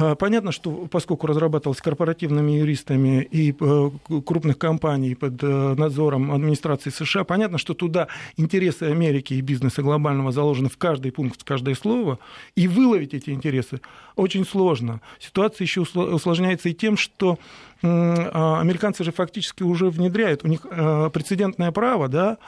А, 0.00 0.14
понятно, 0.14 0.52
что 0.52 0.86
поскольку 0.86 1.26
разрабатывалось 1.26 1.80
корпоративными 1.80 2.52
юристами 2.52 3.20
и 3.20 3.52
э, 3.58 3.90
крупных 4.24 4.56
компаний 4.56 5.16
под 5.16 5.42
э, 5.42 5.46
надзором 5.76 6.30
администрации 6.30 6.90
США, 6.90 7.24
понятно, 7.24 7.58
что 7.58 7.74
туда 7.74 8.06
интересы 8.36 8.84
Америки 8.84 9.34
и 9.34 9.40
бизнеса 9.40 9.82
глобального 9.82 10.30
заложены 10.30 10.68
в 10.68 10.76
каждый 10.78 11.10
пункт, 11.10 11.40
в 11.40 11.44
каждое 11.44 11.74
слово, 11.74 12.20
и 12.54 12.68
выловить 12.68 13.12
эти 13.12 13.30
интересы 13.30 13.80
очень 14.14 14.46
сложно. 14.46 15.00
Ситуация 15.18 15.64
еще 15.64 15.80
усложняется 15.80 16.68
и 16.68 16.74
тем, 16.74 16.96
что 16.96 17.40
а, 17.82 18.60
американцы 18.60 19.02
же 19.02 19.10
фактически 19.10 19.64
уже 19.64 19.90
внедряют, 19.90 20.44
у 20.44 20.48
них 20.48 20.60
э, 20.70 21.10
прецедентное 21.12 21.72
право, 21.72 22.06
да, 22.06 22.38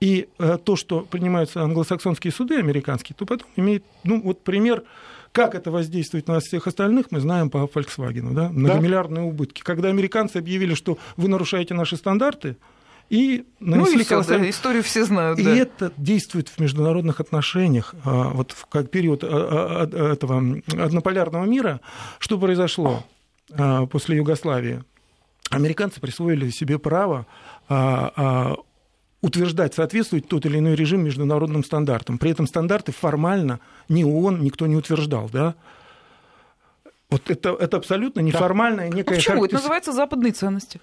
и 0.00 0.28
то, 0.64 0.74
что 0.74 1.02
принимаются 1.02 1.62
англосаксонские 1.62 2.32
суды 2.32 2.58
американские, 2.58 3.14
то 3.16 3.24
потом 3.24 3.46
имеет, 3.54 3.84
ну, 4.02 4.20
вот 4.20 4.42
пример 4.42 4.82
как 5.32 5.54
это 5.54 5.70
воздействует 5.70 6.28
на 6.28 6.40
всех 6.40 6.66
остальных, 6.66 7.10
мы 7.10 7.20
знаем 7.20 7.50
по 7.50 7.58
Volkswagen, 7.58 8.32
да? 8.34 8.50
многомиллиардные 8.50 9.22
да? 9.22 9.28
убытки. 9.28 9.62
Когда 9.62 9.88
американцы 9.88 10.36
объявили, 10.36 10.74
что 10.74 10.98
вы 11.16 11.28
нарушаете 11.28 11.74
наши 11.74 11.96
стандарты, 11.96 12.56
и 13.08 13.44
нанесли 13.60 13.94
ну, 13.96 14.00
и 14.00 14.04
все, 14.04 14.22
да, 14.22 14.48
историю 14.48 14.82
все 14.82 15.04
знают. 15.04 15.38
И 15.38 15.44
да. 15.44 15.54
это 15.54 15.92
действует 15.98 16.48
в 16.48 16.58
международных 16.58 17.20
отношениях. 17.20 17.94
А, 18.04 18.30
вот 18.30 18.52
в 18.52 18.66
как 18.66 18.90
период 18.90 19.22
а, 19.22 19.86
а, 19.92 20.12
этого 20.12 20.62
однополярного 20.82 21.44
мира, 21.44 21.80
что 22.18 22.38
произошло 22.38 23.04
после 23.90 24.16
Югославии? 24.16 24.82
Американцы 25.50 26.00
присвоили 26.00 26.48
себе 26.48 26.78
право 26.78 27.26
утверждать, 29.22 29.72
соответствует 29.74 30.28
тот 30.28 30.44
или 30.44 30.58
иной 30.58 30.74
режим 30.74 31.04
международным 31.04 31.64
стандартам. 31.64 32.18
При 32.18 32.30
этом 32.30 32.46
стандарты 32.46 32.92
формально 32.92 33.60
ни 33.88 34.04
ООН, 34.04 34.42
никто 34.42 34.66
не 34.66 34.76
утверждал. 34.76 35.30
Да? 35.32 35.54
Вот 37.08 37.30
это, 37.30 37.56
это 37.58 37.76
абсолютно 37.76 38.20
неформальная 38.20 38.90
да. 38.90 38.96
некая... 38.96 39.14
А 39.14 39.16
почему? 39.16 39.44
Это 39.44 39.54
называется 39.54 39.92
западные 39.92 40.32
ценности. 40.32 40.80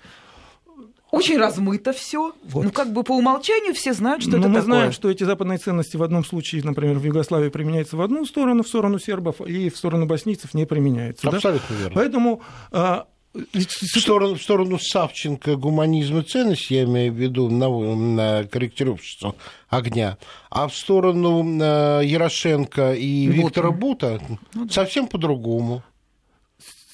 Очень 1.12 1.40
размыто 1.40 1.92
все. 1.92 2.34
Вот. 2.44 2.66
Ну, 2.66 2.72
как 2.72 2.94
бы 2.94 3.04
по 3.04 3.18
умолчанию 3.18 3.74
все 3.74 3.94
знают, 3.94 4.22
что 4.22 4.32
Но 4.32 4.38
ну, 4.38 4.44
это 4.44 4.50
мы 4.50 4.56
такое. 4.58 4.66
знаем, 4.66 4.92
что 4.92 5.10
эти 5.10 5.24
западные 5.24 5.58
ценности 5.58 5.98
в 5.98 6.04
одном 6.04 6.24
случае, 6.24 6.64
например, 6.64 7.00
в 7.00 7.04
Югославии 7.04 7.50
применяются 7.50 7.98
в 7.98 8.02
одну 8.02 8.26
сторону, 8.26 8.64
в 8.64 8.68
сторону 8.68 9.00
сербов, 9.00 9.42
и 9.42 9.70
в 9.70 9.78
сторону 9.78 10.06
боснийцев 10.06 10.54
не 10.54 10.66
применяются. 10.66 11.28
Абсолютно 11.28 11.76
да? 11.76 11.76
верно. 11.76 11.96
Поэтому 11.96 12.42
а, 12.72 13.08
в 13.34 14.00
сторону, 14.00 14.36
в 14.36 14.42
сторону 14.42 14.80
Савченко 14.80 15.56
гуманизм 15.56 16.18
и 16.20 16.24
ценность, 16.24 16.72
я 16.72 16.84
имею 16.84 17.14
в 17.14 17.16
виду 17.16 17.50
на, 17.50 17.70
на 17.96 18.44
корректировщицу 18.46 19.36
огня, 19.70 20.18
а 20.50 20.68
в 20.68 20.76
сторону 20.76 21.44
э, 21.44 22.02
Ярошенко 22.06 22.94
и 22.94 23.28
Бута. 23.28 23.38
Виктора 23.38 23.72
Бута 23.72 24.22
ну, 24.54 24.70
совсем 24.70 25.08
по-другому. 25.08 25.84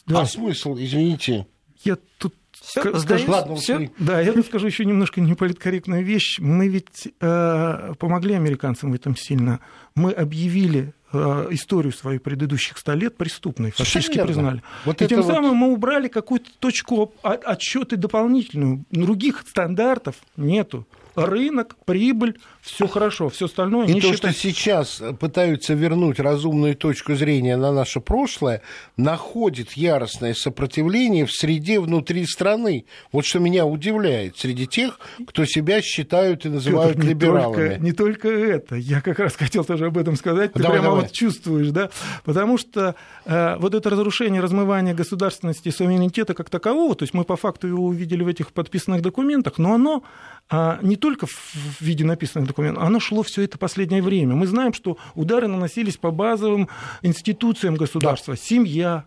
Да. 0.06 0.22
А 0.22 0.26
смысл, 0.26 0.76
извините? 0.78 1.48
Я 1.84 1.98
тут 2.18 2.36
Всё, 2.66 2.98
скажу, 3.00 3.32
ладно, 3.32 3.56
все, 3.56 3.92
да, 4.00 4.20
я 4.20 4.34
скажу 4.44 4.68
еще 4.68 4.86
немножко 4.86 5.22
неполиткорректную 5.22 6.04
вещь. 6.04 6.40
Мы 6.40 6.68
ведь 6.68 7.08
э, 7.22 7.94
помогли 8.00 8.34
американцам 8.34 8.92
в 8.92 8.96
этом 8.96 9.16
сильно. 9.16 9.60
Мы 9.96 10.12
объявили 10.12 10.94
Э, 11.16 11.48
историю 11.52 11.94
свою 11.94 12.20
предыдущих 12.20 12.78
100 12.78 12.94
лет 12.94 13.16
преступной, 13.16 13.72
фактически 13.72 14.22
признали. 14.22 14.62
Вот 14.84 15.02
и 15.02 15.08
тем 15.08 15.22
вот... 15.22 15.34
самым 15.34 15.56
мы 15.56 15.72
убрали 15.72 16.10
какую-то 16.10 16.50
точку 16.60 17.14
отчета 17.22 17.96
дополнительную. 17.96 18.86
Других 18.92 19.46
стандартов 19.48 20.16
нету 20.36 20.86
рынок, 21.16 21.76
прибыль, 21.86 22.38
все 22.62 22.88
хорошо, 22.88 23.30
все 23.30 23.46
остальное. 23.46 23.88
И 23.88 23.94
то, 23.94 24.14
считать... 24.14 24.18
что 24.18 24.34
сейчас 24.34 25.02
пытаются 25.20 25.74
вернуть 25.74 26.20
разумную 26.20 26.76
точку 26.76 27.16
зрения 27.16 27.58
на 27.58 27.72
наше 27.72 28.00
прошлое, 28.00 28.62
находит 28.98 29.74
яростное 29.74 30.34
сопротивление 30.34 31.26
в 31.26 31.32
среде 31.32 31.80
внутри 31.80 32.26
страны. 32.26 32.86
Вот 33.12 33.26
что 33.26 33.40
меня 33.40 33.66
удивляет 33.66 34.38
среди 34.38 34.68
тех, 34.68 35.00
кто 35.28 35.46
себя 35.46 35.82
считают 35.82 36.46
и 36.46 36.50
называют 36.50 36.96
Петр, 36.96 37.08
либералами. 37.08 37.78
Не 37.80 37.92
только, 37.92 38.26
не 38.26 38.28
только 38.28 38.30
это. 38.30 38.76
Я 38.76 39.02
как 39.02 39.20
раз 39.20 39.36
хотел 39.38 39.64
тоже 39.64 39.88
об 39.88 39.98
этом 39.98 40.16
сказать. 40.16 40.54
Ты 40.54 40.62
давай, 40.62 40.80
прямо 40.80 40.90
давай. 40.90 41.04
вот 41.04 41.12
чувствуешь, 41.12 41.70
да? 41.70 41.90
Потому 42.24 42.58
что 42.58 42.96
э, 43.26 43.56
вот 43.58 43.74
это 43.74 43.90
разрушение, 43.90 44.42
размывание 44.42 44.94
государственности 44.94 45.70
и 45.70 45.72
суверенитета 45.72 46.34
как 46.34 46.50
такового, 46.50 46.96
то 46.96 47.04
есть 47.04 47.14
мы 47.14 47.24
по 47.24 47.36
факту 47.36 47.68
его 47.68 47.86
увидели 47.86 48.24
в 48.24 48.28
этих 48.28 48.52
подписанных 48.52 49.02
документах, 49.02 49.58
но 49.58 49.74
оно 49.74 50.04
а, 50.50 50.80
не 50.84 50.96
только 50.96 51.26
в 51.26 51.82
виде 51.82 52.06
написанных 52.06 52.48
документов, 52.48 52.84
оно 52.84 53.00
шло 53.00 53.24
все 53.24 53.42
это 53.42 53.58
последнее 53.58 54.04
время. 54.04 54.36
Мы 54.36 54.46
знаем, 54.46 54.74
что 54.74 54.98
удары 55.16 55.48
наносились 55.48 55.98
по 55.98 56.12
базовым 56.12 56.70
институциям 57.02 57.76
государства. 57.76 58.36
Да. 58.36 58.40
Семья, 58.40 59.06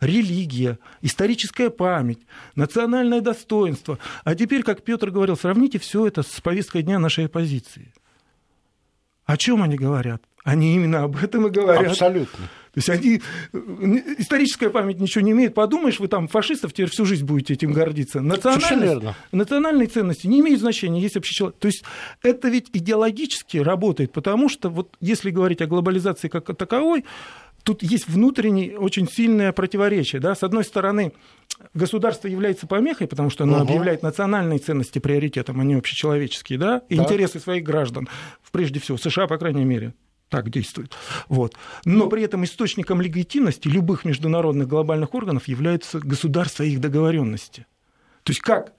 религия, 0.00 0.78
историческая 1.00 1.70
память, 1.70 2.20
национальное 2.54 3.22
достоинство. 3.22 3.98
А 4.24 4.34
теперь, 4.34 4.62
как 4.62 4.82
Петр 4.82 5.10
говорил, 5.10 5.36
сравните 5.36 5.78
все 5.78 6.06
это 6.06 6.22
с 6.22 6.40
повесткой 6.42 6.82
дня 6.82 6.98
нашей 6.98 7.26
оппозиции. 7.26 7.92
О 9.24 9.38
чем 9.38 9.62
они 9.62 9.76
говорят? 9.76 10.22
Они 10.44 10.74
именно 10.74 11.04
об 11.04 11.16
этом 11.16 11.46
и 11.46 11.50
говорят. 11.50 11.92
Абсолютно. 11.92 12.50
То 12.74 12.78
есть 12.78 12.90
они, 12.90 13.22
э, 13.52 13.58
историческая 14.18 14.68
память 14.68 15.00
ничего 15.00 15.24
не 15.24 15.30
имеет. 15.30 15.54
Подумаешь, 15.54 16.00
вы 16.00 16.08
там 16.08 16.26
фашистов 16.26 16.72
теперь 16.72 16.90
всю 16.90 17.04
жизнь 17.04 17.24
будете 17.24 17.54
этим 17.54 17.72
гордиться. 17.72 18.20
Национальность, 18.20 19.16
национальные 19.30 19.86
ценности 19.86 20.26
не 20.26 20.40
имеют 20.40 20.60
значения, 20.60 21.00
есть 21.00 21.16
общий 21.16 21.34
человек. 21.34 21.56
То 21.58 21.68
есть 21.68 21.84
это 22.22 22.48
ведь 22.48 22.70
идеологически 22.72 23.58
работает, 23.58 24.12
потому 24.12 24.48
что 24.48 24.70
вот 24.70 24.96
если 25.00 25.30
говорить 25.30 25.62
о 25.62 25.66
глобализации 25.66 26.28
как 26.28 26.50
о 26.50 26.54
таковой, 26.54 27.04
тут 27.62 27.82
есть 27.82 28.08
внутреннее 28.08 28.78
очень 28.78 29.08
сильное 29.08 29.52
противоречие. 29.52 30.20
Да? 30.20 30.34
С 30.34 30.42
одной 30.42 30.64
стороны, 30.64 31.12
государство 31.74 32.28
является 32.28 32.66
помехой, 32.66 33.06
потому 33.06 33.30
что 33.30 33.44
оно 33.44 33.56
угу. 33.56 33.62
объявляет 33.62 34.02
национальные 34.02 34.58
ценности 34.58 34.98
приоритетом, 34.98 35.60
а 35.60 35.64
не 35.64 35.74
общечеловеческие, 35.74 36.58
да, 36.58 36.82
и 36.88 36.96
так. 36.96 37.06
интересы 37.06 37.38
своих 37.40 37.64
граждан, 37.64 38.08
прежде 38.52 38.80
всего, 38.80 38.98
США, 38.98 39.26
по 39.26 39.38
крайней 39.38 39.64
мере, 39.64 39.94
так 40.28 40.50
действует. 40.50 40.92
Вот. 41.28 41.54
Но 41.84 42.08
при 42.08 42.22
этом 42.22 42.44
источником 42.44 43.00
легитимности 43.00 43.68
любых 43.68 44.04
международных 44.04 44.68
глобальных 44.68 45.14
органов 45.14 45.48
являются 45.48 46.00
государства 46.00 46.62
и 46.62 46.70
их 46.70 46.80
договоренности. 46.80 47.66
То 48.24 48.30
есть 48.30 48.40
как 48.40 48.72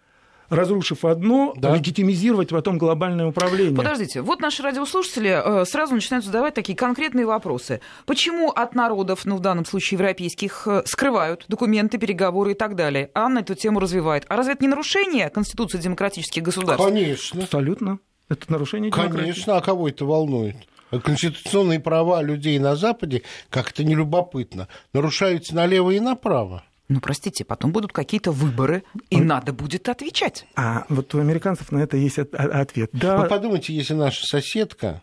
разрушив 0.50 1.06
одно, 1.06 1.54
да. 1.56 1.76
легитимизировать 1.76 2.50
потом 2.50 2.78
глобальное 2.78 3.28
управление. 3.28 3.76
Подождите, 3.76 4.22
вот 4.22 4.42
наши 4.42 4.62
радиослушатели 4.62 5.62
э, 5.62 5.66
сразу 5.66 5.96
начинают 5.96 6.26
задавать 6.26 6.54
такие 6.54 6.76
конкретные 6.76 7.26
вопросы. 7.26 7.82
Почему 8.06 8.50
от 8.50 8.76
народов, 8.76 9.26
ну 9.26 9.38
в 9.38 9.40
данном 9.40 9.66
случае 9.66 9.98
европейских, 9.98 10.68
э, 10.68 10.84
скрывают 10.86 11.46
документы, 11.48 11.98
переговоры 11.98 12.52
и 12.52 12.56
так 12.56 12.76
далее? 12.76 13.10
Анна 13.14 13.40
эту 13.40 13.56
тему 13.56 13.80
развивает. 13.80 14.26
А 14.30 14.36
разве 14.36 14.54
это 14.54 14.64
не 14.64 14.70
нарушение 14.70 15.30
Конституции 15.30 15.78
демократических 15.78 16.44
государств? 16.44 16.86
Конечно. 16.86 17.44
Абсолютно. 17.44 18.00
Это 18.30 18.52
нарушение 18.52 18.92
демократии. 18.92 19.18
Конечно, 19.18 19.58
а 19.58 19.62
кого 19.62 19.90
это 19.90 20.06
волнует? 20.06 20.56
Конституционные 21.04 21.80
права 21.80 22.22
людей 22.22 22.60
на 22.60 22.76
Западе, 22.76 23.24
как 23.50 23.72
это 23.72 23.84
не 23.84 23.96
любопытно, 23.96 24.68
нарушаются 24.94 25.56
налево 25.56 25.92
и 25.92 26.00
направо. 26.00 26.64
Ну, 26.88 27.00
простите, 27.00 27.44
потом 27.44 27.72
будут 27.72 27.92
какие-то 27.92 28.32
выборы, 28.32 28.84
и 29.10 29.18
Он... 29.18 29.26
надо 29.26 29.54
будет 29.54 29.90
отвечать. 29.90 30.46
А 30.56 30.86
вот 30.90 31.16
у 31.16 31.20
американцев 31.20 31.72
на 31.72 31.80
это 31.80 31.98
есть 31.98 32.20
ответ. 32.20 32.92
Да. 32.94 33.18
Вы 33.18 33.28
подумайте, 33.28 33.74
если 33.74 33.96
наша 33.96 34.26
соседка 34.26 35.02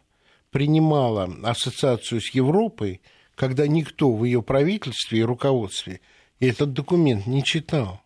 принимала 0.50 1.28
ассоциацию 1.42 2.20
с 2.20 2.30
Европой, 2.30 3.00
когда 3.34 3.66
никто 3.66 4.12
в 4.12 4.24
ее 4.24 4.42
правительстве 4.42 5.20
и 5.20 5.22
руководстве 5.22 6.00
этот 6.38 6.72
документ 6.72 7.26
не 7.26 7.42
читал. 7.42 8.00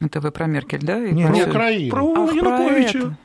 Это 0.00 0.20
вы 0.20 0.32
про 0.32 0.46
Меркель, 0.46 0.82
да? 0.82 0.98
И 1.04 1.12
Нет, 1.12 1.44
про 1.44 1.50
Украину. 1.50 1.90
Про 1.90 2.02
Януковича. 2.32 3.16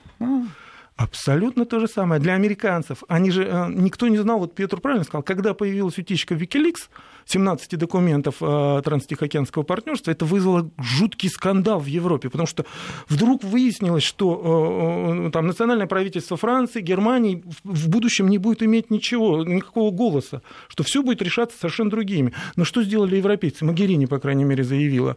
Абсолютно 1.00 1.66
то 1.66 1.80
же 1.80 1.88
самое. 1.88 2.20
Для 2.20 2.34
американцев. 2.34 3.04
Они 3.08 3.32
же, 3.32 3.46
э, 3.46 3.68
никто 3.70 4.10
не 4.10 4.18
знал, 4.18 4.40
вот 4.40 4.54
Петр 4.54 4.82
правильно 4.82 5.06
сказал, 5.06 5.24
когда 5.24 5.54
появилась 5.54 5.98
утечка 5.98 6.36
Wikileaks, 6.36 6.90
17 7.26 7.78
документов 7.78 8.36
э, 8.42 8.82
Транстихоокеанского 8.84 9.64
партнерства, 9.64 10.12
это 10.12 10.26
вызвало 10.26 10.70
жуткий 10.78 11.30
скандал 11.30 11.80
в 11.80 11.86
Европе, 11.86 12.30
потому 12.30 12.48
что 12.48 12.66
вдруг 13.08 13.46
выяснилось, 13.46 14.04
что 14.04 15.26
э, 15.26 15.32
там, 15.32 15.48
национальное 15.48 15.88
правительство 15.88 16.36
Франции, 16.36 16.82
Германии 16.82 17.46
в 17.64 17.88
будущем 17.88 18.28
не 18.28 18.38
будет 18.38 18.62
иметь 18.62 18.92
ничего, 18.92 19.46
никакого 19.46 19.92
голоса, 19.92 20.42
что 20.68 20.84
все 20.84 21.02
будет 21.02 21.22
решаться 21.22 21.58
совершенно 21.58 21.90
другими. 21.90 22.34
Но 22.58 22.66
что 22.66 22.84
сделали 22.84 23.16
европейцы? 23.16 23.64
Магерини, 23.64 24.06
по 24.06 24.20
крайней 24.20 24.44
мере, 24.44 24.66
заявила 24.66 25.16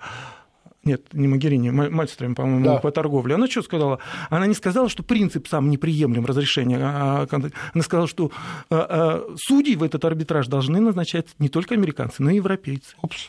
нет, 0.85 1.14
не 1.14 1.29
Магерини, 1.29 1.71
Мальстрем, 1.71 2.35
по-моему, 2.35 2.64
да. 2.64 2.77
по 2.79 2.90
торговле. 2.90 3.37
Она 3.37 3.47
что 3.47 3.62
сказала? 3.62 4.01
Она 4.31 4.47
не 4.47 4.55
сказала, 4.55 4.88
что 4.88 5.03
принцип 5.03 5.47
сам 5.47 5.71
неприемлем 5.71 6.27
разрешения. 6.27 6.79
А, 6.81 7.27
а, 7.31 7.40
она 7.73 7.83
сказала, 7.83 8.09
что 8.09 8.33
а, 8.68 9.25
судьи 9.37 9.77
в 9.77 9.85
этот 9.85 10.05
арбитраж 10.05 10.49
должны 10.49 10.81
назначать 10.81 11.29
не 11.38 11.49
только 11.49 11.75
американцы, 11.75 12.23
но 12.23 12.31
и 12.31 12.37
европейцы. 12.37 12.95
Опс. 13.01 13.29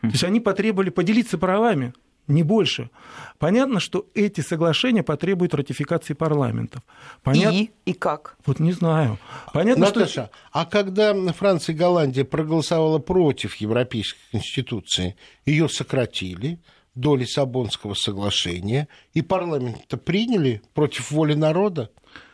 То 0.00 0.08
есть 0.08 0.24
они 0.24 0.40
потребовали 0.40 0.90
поделиться 0.90 1.38
правами 1.38 1.94
не 2.28 2.42
больше. 2.42 2.90
Понятно, 3.38 3.80
что 3.80 4.06
эти 4.14 4.40
соглашения 4.40 5.02
потребуют 5.02 5.54
ратификации 5.54 6.14
парламентов. 6.14 6.82
Понят... 7.22 7.52
И? 7.52 7.70
И 7.84 7.92
как? 7.92 8.36
Вот 8.46 8.60
не 8.60 8.72
знаю. 8.72 9.18
Понятно, 9.52 9.86
Наташа, 9.86 10.06
что... 10.06 10.30
а 10.52 10.64
когда 10.64 11.14
Франция 11.32 11.74
и 11.74 11.78
Голландия 11.78 12.24
проголосовала 12.24 12.98
против 12.98 13.56
Европейской 13.56 14.20
Конституции, 14.30 15.16
ее 15.44 15.68
сократили 15.68 16.60
до 16.94 17.16
Лиссабонского 17.16 17.94
соглашения, 17.94 18.88
и 19.14 19.22
парламент-то 19.22 19.96
приняли 19.96 20.62
против 20.74 21.10
воли 21.10 21.34
народа? 21.34 21.90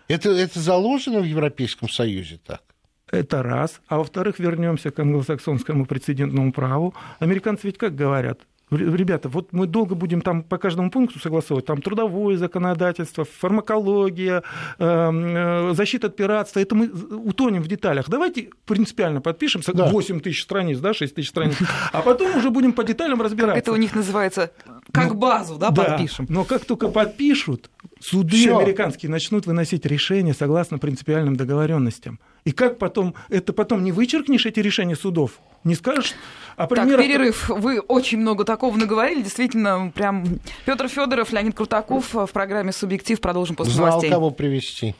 Это, 0.08 0.30
это 0.30 0.58
заложено 0.58 1.20
в 1.20 1.24
Европейском 1.24 1.88
Союзе 1.88 2.40
так? 2.44 2.62
Это 3.10 3.42
раз. 3.42 3.80
А 3.88 3.98
во-вторых, 3.98 4.38
вернемся 4.38 4.90
к 4.90 4.98
англосаксонскому 4.98 5.86
прецедентному 5.86 6.52
праву. 6.52 6.94
Американцы 7.20 7.66
ведь 7.66 7.78
как 7.78 7.94
говорят? 7.94 8.40
Ребята, 8.70 9.28
вот 9.28 9.52
мы 9.52 9.66
долго 9.66 9.94
будем 9.94 10.20
там 10.20 10.42
по 10.42 10.58
каждому 10.58 10.90
пункту 10.90 11.18
согласовывать, 11.18 11.66
там 11.66 11.82
трудовое 11.82 12.36
законодательство, 12.36 13.24
фармакология, 13.24 14.42
эм, 14.78 15.36
э, 15.36 15.74
защита 15.74 16.08
от 16.08 16.16
пиратства, 16.16 16.60
это 16.60 16.74
мы 16.74 16.88
утонем 16.88 17.62
в 17.62 17.68
деталях. 17.68 18.08
Давайте 18.08 18.50
принципиально 18.66 19.20
подпишем, 19.20 19.62
да. 19.66 19.86
8 19.86 20.20
тысяч 20.20 20.42
страниц, 20.42 20.78
да, 20.78 20.94
6 20.94 21.14
тысяч 21.14 21.28
страниц, 21.28 21.56
а 21.92 22.02
потом 22.02 22.36
уже 22.36 22.50
будем 22.50 22.72
по 22.72 22.84
деталям 22.84 23.22
разбираться. 23.22 23.54
Как 23.54 23.62
это 23.62 23.72
у 23.72 23.76
них 23.76 23.94
называется, 23.94 24.52
как 24.92 25.08
ну, 25.08 25.14
базу, 25.14 25.56
да, 25.56 25.70
да, 25.70 25.84
подпишем. 25.84 26.26
Но 26.28 26.44
как 26.44 26.64
только 26.64 26.88
подпишут, 26.88 27.70
суды 28.00 28.36
Всё. 28.36 28.58
американские 28.58 29.10
начнут 29.10 29.46
выносить 29.46 29.84
решения 29.84 30.34
согласно 30.34 30.78
принципиальным 30.78 31.36
договоренностям. 31.36 32.20
И 32.44 32.52
как 32.52 32.78
потом, 32.78 33.14
это 33.28 33.52
потом 33.52 33.84
не 33.84 33.92
вычеркнешь 33.92 34.46
эти 34.46 34.60
решения 34.60 34.96
судов, 34.96 35.40
не 35.64 35.74
скажешь, 35.74 36.14
а 36.56 36.66
примеров... 36.66 36.96
Так, 36.96 37.06
перерыв. 37.06 37.48
Вы 37.50 37.80
очень 37.80 38.18
много 38.18 38.44
такого 38.44 38.76
наговорили. 38.76 39.22
Действительно, 39.22 39.92
прям 39.94 40.38
Петр 40.64 40.88
Федоров, 40.88 41.32
Леонид 41.32 41.54
Крутаков 41.54 42.14
в 42.14 42.28
программе 42.28 42.72
«Субъектив». 42.72 43.20
Продолжим 43.20 43.56
после 43.56 43.74
Знал, 43.74 43.88
новостей. 43.88 44.10
кого 44.10 44.30
привести. 44.30 44.94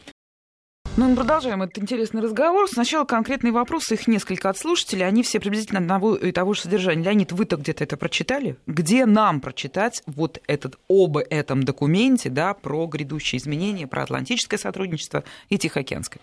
Ну, 0.99 1.09
мы 1.11 1.15
продолжаем 1.15 1.63
этот 1.63 1.79
интересный 1.79 2.21
разговор. 2.21 2.69
Сначала 2.69 3.05
конкретные 3.05 3.53
вопросы, 3.53 3.95
их 3.95 4.09
несколько 4.09 4.51
от 4.51 4.59
слушателей. 4.59 5.07
Они 5.07 5.23
все 5.23 5.39
приблизительно 5.39 5.79
одного 5.79 6.17
и 6.17 6.33
того 6.33 6.55
же 6.55 6.63
содержания. 6.63 7.05
Леонид, 7.05 7.31
вы-то 7.31 7.57
где-то 7.57 7.85
это 7.85 7.97
прочитали? 7.97 8.57
Где 8.67 9.07
нам 9.07 9.41
прочитать 9.41 10.03
вот 10.07 10.41
этот, 10.49 10.77
об 10.89 11.19
этом 11.19 11.63
документе, 11.63 12.31
да, 12.31 12.53
про 12.53 12.85
грядущие 12.89 13.39
изменения, 13.39 13.87
про 13.87 14.03
атлантическое 14.03 14.59
сотрудничество 14.59 15.23
и 15.51 15.57
Тихоокеанское? 15.57 16.21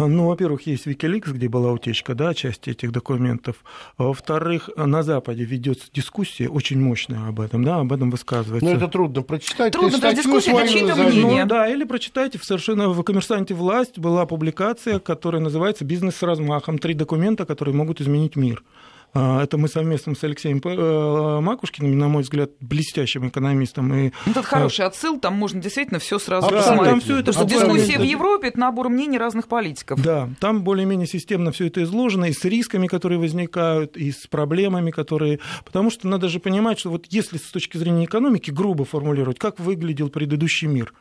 А, 0.00 0.06
ну, 0.06 0.28
во-первых, 0.28 0.62
есть 0.66 0.86
Wikileaks, 0.86 1.32
где 1.32 1.48
была 1.48 1.72
утечка, 1.72 2.14
да, 2.14 2.32
части 2.32 2.70
этих 2.70 2.90
документов. 2.90 3.56
А, 3.98 4.04
во-вторых, 4.04 4.70
на 4.76 5.02
Западе 5.02 5.44
ведется 5.44 5.88
дискуссия 5.92 6.48
очень 6.48 6.80
мощная 6.80 7.28
об 7.28 7.40
этом, 7.40 7.62
да, 7.64 7.80
об 7.80 7.92
этом 7.92 8.10
высказывается. 8.10 8.66
Но 8.66 8.74
это 8.74 8.88
трудно 8.88 9.22
прочитать. 9.22 9.72
Трудно, 9.74 9.98
да, 9.98 10.14
дискуссия, 10.14 10.52
это 10.52 10.68
чьи-то 10.68 10.94
мнение. 10.94 11.44
Ну, 11.44 11.48
да, 11.48 11.68
или 11.68 11.84
прочитайте 11.84 12.38
в 12.38 12.44
совершенно 12.44 12.88
в 12.88 13.02
«Коммерсанте 13.02 13.52
власть» 13.52 13.98
была 13.98 14.24
публикация, 14.24 15.00
которая 15.00 15.42
называется 15.42 15.84
«Бизнес 15.84 16.16
с 16.16 16.22
размахом. 16.22 16.78
Три 16.78 16.94
документа, 16.94 17.44
которые 17.44 17.74
могут 17.74 18.00
изменить 18.00 18.36
мир». 18.36 18.62
А, 19.12 19.42
это 19.42 19.58
мы 19.58 19.68
совместно 19.68 20.14
с 20.14 20.22
Алексеем 20.22 20.60
э, 20.64 21.40
Макушкиным, 21.40 21.98
на 21.98 22.08
мой 22.08 22.22
взгляд, 22.22 22.50
блестящим 22.60 23.28
экономистом. 23.28 23.92
И... 23.92 24.12
Ну, 24.26 24.34
тут 24.34 24.44
хороший 24.44 24.86
отсыл, 24.86 25.18
там 25.18 25.34
можно 25.34 25.60
действительно 25.60 25.98
все 25.98 26.18
сразу 26.18 26.48
да, 26.48 26.58
посмотреть. 26.58 26.90
Там 26.90 27.00
все 27.00 27.18
это, 27.18 27.32
что 27.32 27.44
дискуссия 27.44 27.98
в 27.98 28.02
Европе– 28.02 28.48
это 28.48 28.60
набор 28.60 28.88
мнений 28.88 29.18
разных 29.18 29.48
политиков. 29.48 30.00
Да, 30.00 30.28
там 30.38 30.62
более-менее 30.62 31.08
системно 31.08 31.50
все 31.50 31.66
это 31.66 31.82
изложено, 31.82 32.26
и 32.26 32.32
с 32.32 32.44
рисками, 32.44 32.86
которые 32.86 33.18
возникают, 33.18 33.96
и 33.96 34.12
с 34.12 34.26
проблемами, 34.28 34.92
которые... 34.92 35.40
Потому 35.64 35.90
что 35.90 36.06
надо 36.06 36.28
же 36.28 36.38
понимать, 36.38 36.78
что 36.78 36.90
вот 36.90 37.06
если 37.08 37.38
с 37.38 37.50
точки 37.50 37.78
зрения 37.78 38.04
экономики 38.04 38.50
грубо 38.50 38.84
формулировать, 38.84 39.38
как 39.38 39.58
выглядел 39.58 40.08
предыдущий 40.08 40.68
мир. 40.68 40.94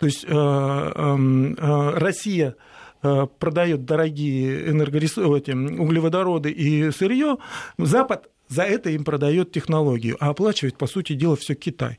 То 0.00 0.06
есть 0.06 0.24
э, 0.24 0.32
эм, 0.32 1.54
э, 1.54 1.90
Россия 1.98 2.56
продает 3.38 3.84
дорогие 3.84 4.70
энергоресурсы, 4.70 5.52
углеводороды 5.52 6.50
и 6.50 6.90
сырье, 6.90 7.38
Запад 7.78 8.28
за 8.48 8.62
это 8.62 8.90
им 8.90 9.04
продает 9.04 9.52
технологию, 9.52 10.16
а 10.20 10.30
оплачивает, 10.30 10.76
по 10.76 10.86
сути 10.86 11.14
дела, 11.14 11.36
все 11.36 11.54
Китай. 11.54 11.98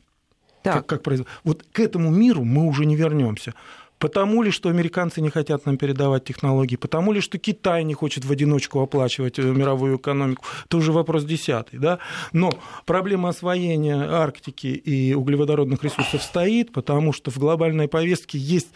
Так. 0.63 0.85
Как, 0.87 1.03
как 1.03 1.27
Вот 1.43 1.63
к 1.71 1.79
этому 1.79 2.09
миру 2.09 2.43
мы 2.43 2.67
уже 2.67 2.85
не 2.85 2.95
вернемся. 2.95 3.53
Потому 3.99 4.43
ли, 4.43 4.51
что 4.51 4.69
американцы 4.69 5.21
не 5.21 5.29
хотят 5.29 5.65
нам 5.65 5.77
передавать 5.77 6.23
технологии, 6.23 6.75
потому 6.75 7.11
ли, 7.11 7.21
что 7.21 7.37
Китай 7.37 7.83
не 7.83 7.93
хочет 7.93 8.25
в 8.25 8.31
одиночку 8.31 8.79
оплачивать 8.79 9.39
э, 9.39 9.41
мировую 9.41 9.97
экономику, 9.97 10.43
это 10.65 10.77
уже 10.77 10.91
вопрос 10.91 11.23
десятый. 11.23 11.79
Да? 11.79 11.99
Но 12.31 12.51
проблема 12.85 13.29
освоения 13.29 13.95
Арктики 13.95 14.67
и 14.67 15.13
углеводородных 15.13 15.83
ресурсов 15.83 16.21
стоит, 16.21 16.71
потому 16.71 17.11
что 17.11 17.31
в 17.31 17.37
глобальной 17.37 17.87
повестке 17.87 18.37
есть, 18.37 18.69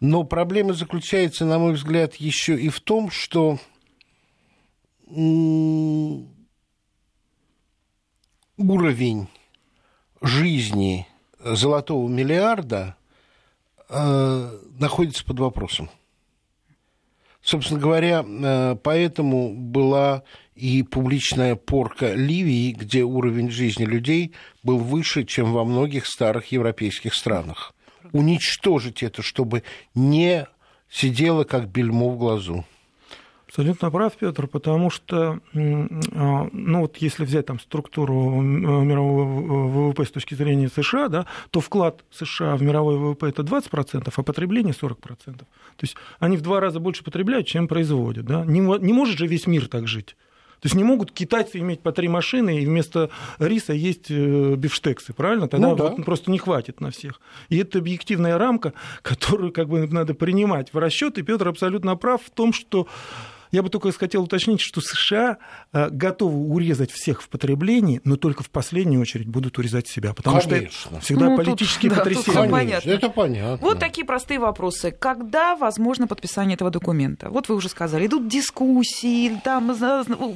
Но 0.02 0.24
проблема 0.24 0.74
заключается, 0.74 1.46
на 1.46 1.60
мой 1.60 1.74
взгляд, 1.74 2.16
еще 2.16 2.60
и 2.60 2.70
в 2.70 2.80
том, 2.80 3.12
что 3.12 3.60
уровень 8.58 9.28
жизни 10.20 11.08
золотого 11.40 12.08
миллиарда 12.10 12.96
э, 13.90 14.60
находится 14.80 15.24
под 15.24 15.40
вопросом. 15.40 15.92
Собственно 17.44 17.80
говоря, 17.80 18.26
э, 18.28 18.76
поэтому 18.82 19.54
была 19.54 20.24
и 20.56 20.82
публичная 20.82 21.56
порка 21.56 22.14
Ливии, 22.14 22.72
где 22.72 23.04
уровень 23.04 23.52
жизни 23.52 23.86
людей 23.86 24.34
был 24.64 24.80
выше, 24.80 25.26
чем 25.26 25.54
во 25.54 25.64
многих 25.64 26.08
старых 26.08 26.52
европейских 26.52 27.14
странах. 27.14 27.76
Уничтожить 28.12 29.04
это, 29.04 29.22
чтобы 29.22 29.64
не 29.96 30.48
сидело 30.90 31.44
как 31.44 31.68
бельмо 31.68 32.10
в 32.10 32.18
глазу. 32.18 32.66
Абсолютно 33.52 33.92
прав, 33.92 34.14
Петр, 34.16 34.48
потому 34.48 34.90
что, 34.90 35.42
а, 35.54 36.50
ну 36.54 36.80
вот 36.80 36.96
если 36.98 37.26
взять 37.26 37.48
там 37.48 37.60
структуру 37.60 38.40
мирового 38.40 39.90
ВВП 39.90 40.06
с 40.06 40.12
точки 40.12 40.36
зрения 40.36 40.70
США, 40.70 41.10
да, 41.10 41.26
то 41.50 41.60
вклад 41.60 42.06
США 42.12 42.56
в 42.56 42.62
мировой 42.62 42.96
ВВП 42.96 43.28
это 43.28 43.42
20%, 43.42 44.14
а 44.16 44.24
потребление 44.24 44.74
40%. 44.74 44.96
То 45.36 45.46
есть 45.82 45.98
они 46.20 46.38
в 46.38 46.42
два 46.42 46.62
раза 46.62 46.80
больше 46.80 47.04
потребляют, 47.04 47.46
чем 47.46 47.68
производят. 47.68 48.24
Да? 48.26 48.46
Не, 48.46 48.62
не 48.62 48.94
может 48.94 49.18
же 49.18 49.28
весь 49.28 49.48
мир 49.48 49.68
так 49.68 49.86
жить. 49.86 50.16
То 50.62 50.68
есть 50.68 50.76
не 50.76 50.84
могут 50.84 51.12
китайцы 51.12 51.58
иметь 51.58 51.82
по 51.82 51.92
три 51.92 52.08
машины 52.08 52.62
и 52.62 52.66
вместо 52.68 53.10
риса 53.40 53.74
есть 53.74 54.12
э, 54.12 54.56
бифштексы, 54.56 55.12
правильно? 55.12 55.48
Тогда 55.48 55.70
Ну 55.70 55.76
да. 55.76 55.90
вот 55.90 56.06
просто 56.06 56.30
не 56.30 56.38
хватит 56.38 56.82
на 56.82 56.92
всех. 56.92 57.20
И 57.50 57.58
это 57.58 57.80
объективная 57.80 58.38
рамка, 58.38 58.74
которую 59.02 59.52
как 59.52 59.70
бы 59.70 59.88
надо 59.88 60.14
принимать 60.14 60.72
в 60.72 60.78
расчет. 60.78 61.18
И 61.18 61.24
Петр 61.24 61.48
абсолютно 61.48 61.96
прав 61.96 62.22
в 62.22 62.30
том, 62.30 62.54
что 62.54 62.88
я 63.52 63.62
бы 63.64 63.70
только 63.70 63.92
хотел 63.92 64.24
уточнить, 64.24 64.62
что 64.62 64.82
США 64.82 65.38
э, 65.74 65.90
готовы 65.90 66.38
урезать 66.54 66.92
всех 66.92 67.22
в 67.22 67.30
потреблении, 67.30 68.02
но 68.04 68.16
только 68.16 68.44
в 68.44 68.50
последнюю 68.50 69.02
очередь 69.02 69.28
будут 69.28 69.58
урезать 69.58 69.88
себя, 69.88 70.14
потому 70.14 70.40
что 70.42 70.50
Конечно. 70.52 70.90
это 70.92 71.00
всегда 71.02 71.26
Ну, 71.30 71.36
тут, 71.38 71.46
политические 71.46 71.90
да, 71.90 71.96
тут 71.98 72.04
потрясения. 72.06 72.42
всё 72.44 72.50
понятно. 72.52 72.90
это 72.92 73.10
понятно. 73.10 73.58
Вот 73.68 73.80
такие 73.80 74.06
простые 74.06 74.40
вопросы. 74.40 74.92
Когда 74.92 75.56
возможно 75.56 76.08
подписание 76.08 76.56
этого 76.56 76.72
документа? 76.72 77.30
Вот 77.30 77.50
вы 77.50 77.56
уже 77.56 77.70
сказали, 77.70 78.06
идут 78.08 78.28
дискуссии, 78.28 79.40
там 79.44 79.76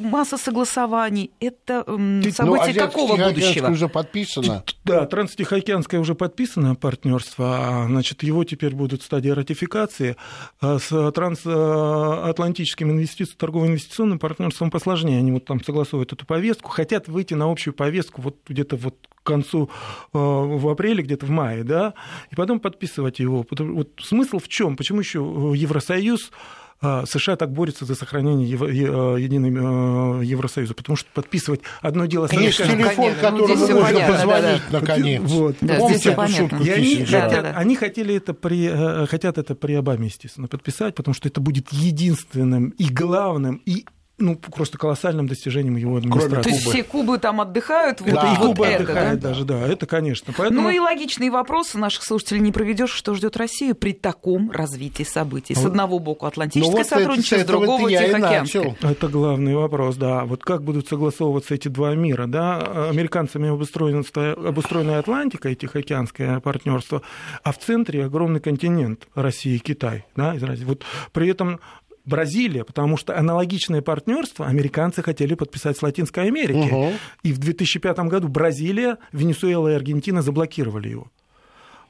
масса 0.02 0.38
согласований. 0.38 1.32
Это 1.40 1.84
Ты- 1.84 1.92
Ну, 1.98 2.32
события 2.32 2.62
Азиатский 2.64 2.74
какого 2.80 3.16
будущего? 3.18 3.70
уже 3.70 3.88
подписано. 3.90 4.64
Да, 4.84 5.06
Транстихоокеанское 5.06 6.00
уже 6.00 6.16
подписано 6.16 6.76
партнерство, 6.76 7.84
а, 7.84 7.86
значит, 7.88 8.24
его 8.24 8.44
теперь 8.44 8.76
будут 8.76 9.02
в 9.02 9.06
стадии 9.06 9.30
ратификации. 9.30 10.16
А 10.60 10.78
С 10.80 11.12
трансатлантическим 11.12 12.92
инвестициям, 13.06 13.38
торгово-инвестиционным 13.38 14.20
партнерством 14.20 14.72
посложнее. 14.72 15.20
Они 15.20 15.32
вот 15.32 15.46
там 15.46 15.64
согласовывают 15.64 16.14
эту 16.14 16.26
повестку, 16.26 16.70
хотят 16.70 17.08
выйти 17.08 17.34
на 17.34 17.50
общую 17.50 17.74
повестку 17.74 18.22
вот 18.22 18.38
где-то 18.48 18.76
вот 18.76 18.96
к 19.10 19.24
концу 19.24 19.70
э, 20.14 20.18
в 20.18 20.68
апреле, 20.70 21.04
где-то 21.04 21.26
в 21.26 21.30
мае, 21.30 21.64
да, 21.64 21.94
и 22.32 22.36
потом 22.36 22.60
подписывать 22.60 23.20
его. 23.20 23.46
Вот 23.50 23.90
смысл 24.02 24.40
в 24.40 24.48
чем? 24.48 24.76
Почему 24.76 25.00
еще 25.00 25.20
Евросоюз 25.56 26.32
а, 26.32 26.65
США 26.82 27.36
так 27.36 27.52
борется 27.52 27.86
за 27.86 27.96
сохранение 27.96 28.48
ево- 28.50 28.68
е- 28.72 29.16
э, 29.18 29.22
единой 29.22 29.50
э, 29.50 30.24
Евросоюза, 30.26 30.74
потому 30.74 30.96
что 30.98 31.10
подписывать 31.14 31.62
одно 31.82 32.06
дело 32.06 32.28
с 32.28 32.34
Есть 32.34 32.60
американцами- 32.60 32.76
телефон, 32.84 32.96
Конечно, 32.96 33.32
ну, 33.32 33.38
которому 33.40 33.66
всё 33.66 33.76
можно 33.76 33.94
понятно, 33.94 34.16
позвонить, 34.16 34.62
да, 34.72 34.80
наконец. 34.82 35.22
Вот. 35.24 35.56
Да, 35.62 35.76
Помните 35.76 36.10
эту 36.10 36.28
шутку. 36.28 36.64
И 36.64 36.70
они? 36.70 36.96
Да, 36.98 37.06
хотят, 37.22 37.32
да, 37.32 37.42
да. 37.42 37.58
они 37.58 37.76
хотели 37.76 38.16
это 38.16 38.34
при, 38.34 38.68
э, 38.72 39.08
хотят 39.08 39.38
это 39.38 39.56
при 39.56 39.74
Обаме, 39.74 40.08
естественно, 40.08 40.48
подписать, 40.48 40.96
потому 40.96 41.14
что 41.16 41.28
это 41.28 41.40
будет 41.42 41.72
единственным 41.72 42.70
и 42.70 42.86
главным, 42.90 43.62
и 43.66 43.86
ну, 44.18 44.36
просто 44.38 44.78
колоссальным 44.78 45.28
достижением 45.28 45.76
его 45.76 46.00
То 46.00 46.08
администрации. 46.08 46.52
есть 46.52 46.68
все 46.70 46.84
Кубы 46.84 47.18
там 47.18 47.42
отдыхают, 47.42 48.00
вот, 48.00 48.08
это 48.10 48.22
Да, 48.22 48.34
и 48.34 48.38
вот 48.38 48.48
Куба 48.48 48.66
это, 48.68 48.84
отдыхает 48.84 49.20
да? 49.20 49.30
даже, 49.30 49.44
да, 49.44 49.68
это, 49.68 49.86
конечно. 49.86 50.34
Поэтому... 50.38 50.62
Ну 50.62 50.70
и 50.70 50.80
логичные 50.80 51.30
вопросы 51.32 51.78
наших 51.78 52.04
слушателей 52.04 52.40
не 52.42 52.52
проведешь, 52.54 52.92
что 52.92 53.14
ждет 53.14 53.36
Россию 53.36 53.76
при 53.76 53.92
таком 53.94 54.52
развитии 54.52 55.04
событий. 55.04 55.54
С 55.54 55.58
Вот. 55.60 55.68
одного 55.68 56.00
боку 56.00 56.26
Ну 56.26 56.30
Атлантическое 56.30 56.72
вот 56.78 56.86
это- 56.86 56.96
сотрудничество, 56.98 57.38
с 57.40 57.46
другого 57.46 57.90
Тихоокеанское. 57.90 58.76
Это 58.82 59.08
главный 59.10 59.56
вопрос, 59.56 59.96
да. 59.98 60.24
Вот 60.26 60.44
как 60.44 60.64
будут 60.64 60.88
согласовываться 60.88 61.54
эти 61.56 61.68
два 61.68 61.94
мира, 61.96 62.26
да? 62.28 62.88
Американцами 62.90 63.50
обустроена, 63.50 64.04
обустроена 64.48 65.00
Атлантика 65.00 65.50
и 65.50 65.56
Тихоокеанское 65.56 66.40
партнерство, 66.40 67.02
а 67.44 67.52
в 67.52 67.60
центре 67.60 68.06
огромный 68.06 68.40
континент 68.40 69.08
Россия 69.16 69.56
и 69.56 69.60
Китай, 69.60 70.06
да, 70.16 70.36
из 70.36 70.44
России. 70.44 70.64
Вот 70.64 70.84
при 71.12 71.28
этом 71.30 71.60
Бразилия, 72.06 72.64
потому 72.64 72.98
что 72.98 73.18
аналогичное 73.18 73.82
партнерство 73.82 74.48
американцы 74.48 75.02
хотели 75.02 75.36
подписать 75.36 75.78
с 75.78 75.82
Латинской 75.82 76.28
Америки. 76.28 76.72
Мгм. 76.72 76.94
И 77.24 77.34
в 77.34 77.40
2005 77.40 78.00
году 78.08 78.28
Бразилия, 78.28 78.98
Венесуэла 79.12 79.70
и 79.70 79.74
Аргентина 79.74 80.22
заблокировали 80.22 80.90
его 80.90 81.12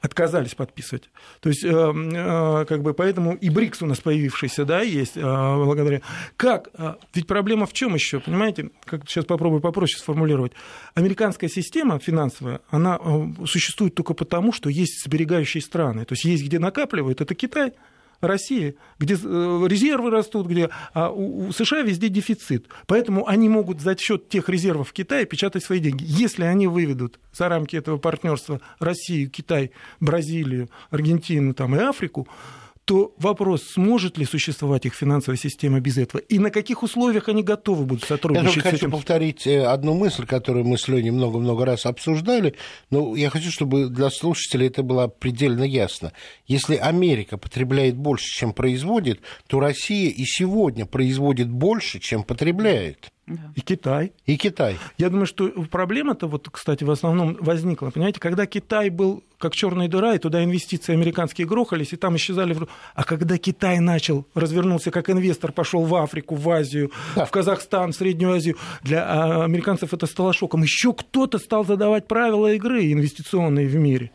отказались 0.00 0.54
подписывать. 0.54 1.10
То 1.40 1.48
есть, 1.48 1.64
э, 1.64 1.68
э, 1.68 2.64
как 2.66 2.82
бы, 2.82 2.94
поэтому 2.94 3.34
и 3.34 3.50
БРИКС 3.50 3.82
у 3.82 3.86
нас 3.86 4.00
появившийся, 4.00 4.64
да, 4.64 4.80
есть, 4.82 5.16
э, 5.16 5.20
благодаря... 5.20 6.00
Как? 6.36 6.68
Э, 6.74 6.94
Ведь 7.14 7.26
проблема 7.26 7.66
в 7.66 7.72
чем 7.72 7.94
еще, 7.94 8.20
понимаете? 8.20 8.70
Как 8.84 9.08
сейчас 9.08 9.24
попробую 9.24 9.60
попроще 9.60 9.98
сформулировать. 9.98 10.52
Американская 10.94 11.50
система 11.50 11.98
финансовая, 11.98 12.60
она 12.70 12.98
э, 13.02 13.46
существует 13.46 13.94
только 13.94 14.14
потому, 14.14 14.52
что 14.52 14.70
есть 14.70 15.02
сберегающие 15.04 15.62
страны. 15.62 16.04
То 16.04 16.12
есть, 16.12 16.24
есть 16.24 16.44
где 16.44 16.58
накапливают, 16.58 17.20
это 17.20 17.34
Китай, 17.34 17.72
Россия, 18.20 18.74
где 18.98 19.14
э, 19.14 19.66
резервы 19.68 20.10
растут, 20.10 20.46
где, 20.46 20.70
а 20.94 21.10
у 21.10 21.52
США 21.52 21.82
везде 21.82 22.08
дефицит. 22.08 22.66
Поэтому 22.86 23.26
они 23.26 23.48
могут 23.48 23.80
за 23.80 23.96
счет 23.96 24.28
тех 24.28 24.48
резервов 24.48 24.92
Китая 24.92 25.24
печатать 25.24 25.64
свои 25.64 25.80
деньги. 25.80 26.04
Если 26.06 26.44
они 26.44 26.66
выведут 26.66 27.18
за 27.32 27.48
рамки 27.48 27.76
этого 27.76 27.98
партнерства 27.98 28.60
Россию, 28.78 29.30
Китай, 29.30 29.72
Бразилию, 30.00 30.68
Аргентину 30.90 31.54
там, 31.54 31.76
и 31.76 31.78
Африку, 31.78 32.28
то 32.86 33.12
вопрос, 33.18 33.64
сможет 33.64 34.16
ли 34.16 34.24
существовать 34.24 34.86
их 34.86 34.94
финансовая 34.94 35.36
система 35.36 35.80
без 35.80 35.98
этого, 35.98 36.22
и 36.22 36.38
на 36.38 36.50
каких 36.50 36.84
условиях 36.84 37.28
они 37.28 37.42
готовы 37.42 37.84
будут 37.84 38.02
Я 38.02 38.08
сотрудничать 38.08 38.54
только 38.54 38.68
с 38.68 38.70
хочу 38.70 38.76
этим. 38.76 38.90
повторить 38.92 39.46
э, 39.46 39.66
одну 39.66 39.94
мысль, 39.94 40.24
которую 40.24 40.64
мы 40.64 40.78
с 40.78 40.86
Леней 40.86 41.10
много-много 41.10 41.64
раз 41.64 41.84
обсуждали, 41.84 42.54
но 42.90 43.16
я 43.16 43.28
хочу, 43.28 43.50
чтобы 43.50 43.88
для 43.88 44.08
слушателей 44.08 44.68
это 44.68 44.84
было 44.84 45.08
предельно 45.08 45.64
ясно. 45.64 46.12
Если 46.46 46.76
Америка 46.76 47.36
потребляет 47.38 47.96
больше, 47.96 48.26
чем 48.26 48.52
производит, 48.52 49.20
то 49.48 49.58
Россия 49.58 50.08
и 50.08 50.24
сегодня 50.24 50.86
производит 50.86 51.50
больше, 51.50 51.98
чем 51.98 52.22
потребляет. 52.22 53.10
И 53.56 53.60
Китай. 53.60 54.12
И 54.24 54.36
Китай. 54.36 54.76
Я 54.98 55.10
думаю, 55.10 55.26
что 55.26 55.48
проблема-то, 55.70 56.28
вот, 56.28 56.48
кстати, 56.50 56.84
в 56.84 56.90
основном 56.92 57.36
возникла, 57.40 57.90
понимаете, 57.90 58.20
когда 58.20 58.46
Китай 58.46 58.88
был 58.88 59.24
как 59.38 59.52
черная 59.54 59.88
дыра, 59.88 60.14
и 60.14 60.18
туда 60.18 60.44
инвестиции 60.44 60.92
американские 60.92 61.46
грохались, 61.46 61.92
и 61.92 61.96
там 61.96 62.14
исчезали. 62.16 62.54
в- 62.54 62.68
А 62.94 63.02
когда 63.04 63.36
Китай 63.36 63.80
начал, 63.80 64.26
развернулся 64.34 64.90
как 64.92 65.10
инвестор, 65.10 65.50
пошел 65.52 65.82
в 65.84 65.94
Африку, 65.96 66.36
в 66.36 66.48
Азию, 66.48 66.92
в 67.16 67.30
Казахстан, 67.30 67.90
в 67.92 67.96
Среднюю 67.96 68.34
Азию, 68.34 68.56
для 68.82 69.04
а, 69.04 69.44
американцев 69.44 69.92
это 69.92 70.06
стало 70.06 70.32
шоком. 70.32 70.62
Еще 70.62 70.92
кто-то 70.94 71.38
стал 71.38 71.64
задавать 71.64 72.06
правила 72.06 72.52
игры 72.54 72.92
инвестиционные 72.92 73.66
в 73.66 73.74
мире. 73.74 74.12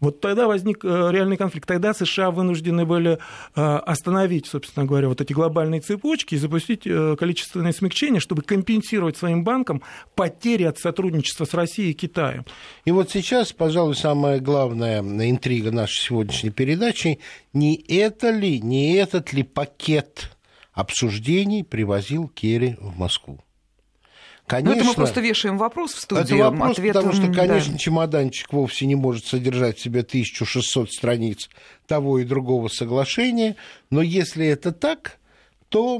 Вот 0.00 0.20
тогда 0.20 0.46
возник 0.46 0.84
э, 0.84 1.08
реальный 1.10 1.36
конфликт. 1.36 1.66
Тогда 1.66 1.94
США 1.94 2.30
вынуждены 2.30 2.84
были 2.84 3.18
э, 3.54 3.60
остановить, 3.60 4.46
собственно 4.46 4.86
говоря, 4.86 5.08
вот 5.08 5.20
эти 5.20 5.32
глобальные 5.32 5.80
цепочки 5.80 6.34
и 6.34 6.38
запустить 6.38 6.86
э, 6.86 7.16
количественное 7.18 7.72
смягчение, 7.72 8.20
чтобы 8.20 8.42
компенсировать 8.42 9.16
своим 9.16 9.44
банкам 9.44 9.82
потери 10.14 10.64
от 10.64 10.78
сотрудничества 10.78 11.44
с 11.44 11.54
Россией 11.54 11.90
и 11.92 11.94
Китаем. 11.94 12.44
И 12.84 12.90
вот 12.90 13.10
сейчас, 13.10 13.52
пожалуй, 13.52 13.96
самая 13.96 14.40
главная 14.40 15.00
интрига 15.00 15.70
нашей 15.70 16.02
сегодняшней 16.06 16.50
передачи, 16.50 17.20
не 17.52 17.74
это 17.74 18.30
ли, 18.30 18.60
не 18.60 18.94
этот 18.94 19.32
ли 19.32 19.42
пакет 19.42 20.36
обсуждений 20.72 21.64
привозил 21.64 22.28
Керри 22.28 22.76
в 22.80 22.98
Москву? 22.98 23.45
Конечно, 24.46 24.74
ну, 24.74 24.80
это 24.80 24.88
мы 24.88 24.94
просто 24.94 25.20
вешаем 25.20 25.58
вопрос 25.58 25.94
в 25.94 26.00
студию. 26.00 26.24
Это 26.24 26.36
вопрос, 26.36 26.78
ответ, 26.78 26.94
потому 26.94 27.12
что, 27.12 27.32
конечно, 27.32 27.72
да. 27.72 27.78
чемоданчик 27.78 28.52
вовсе 28.52 28.86
не 28.86 28.94
может 28.94 29.26
содержать 29.26 29.78
в 29.78 29.82
себе 29.82 30.00
1600 30.00 30.92
страниц 30.92 31.50
того 31.86 32.20
и 32.20 32.24
другого 32.24 32.68
соглашения, 32.68 33.56
но 33.90 34.02
если 34.02 34.46
это 34.46 34.70
так, 34.70 35.18
то 35.68 35.98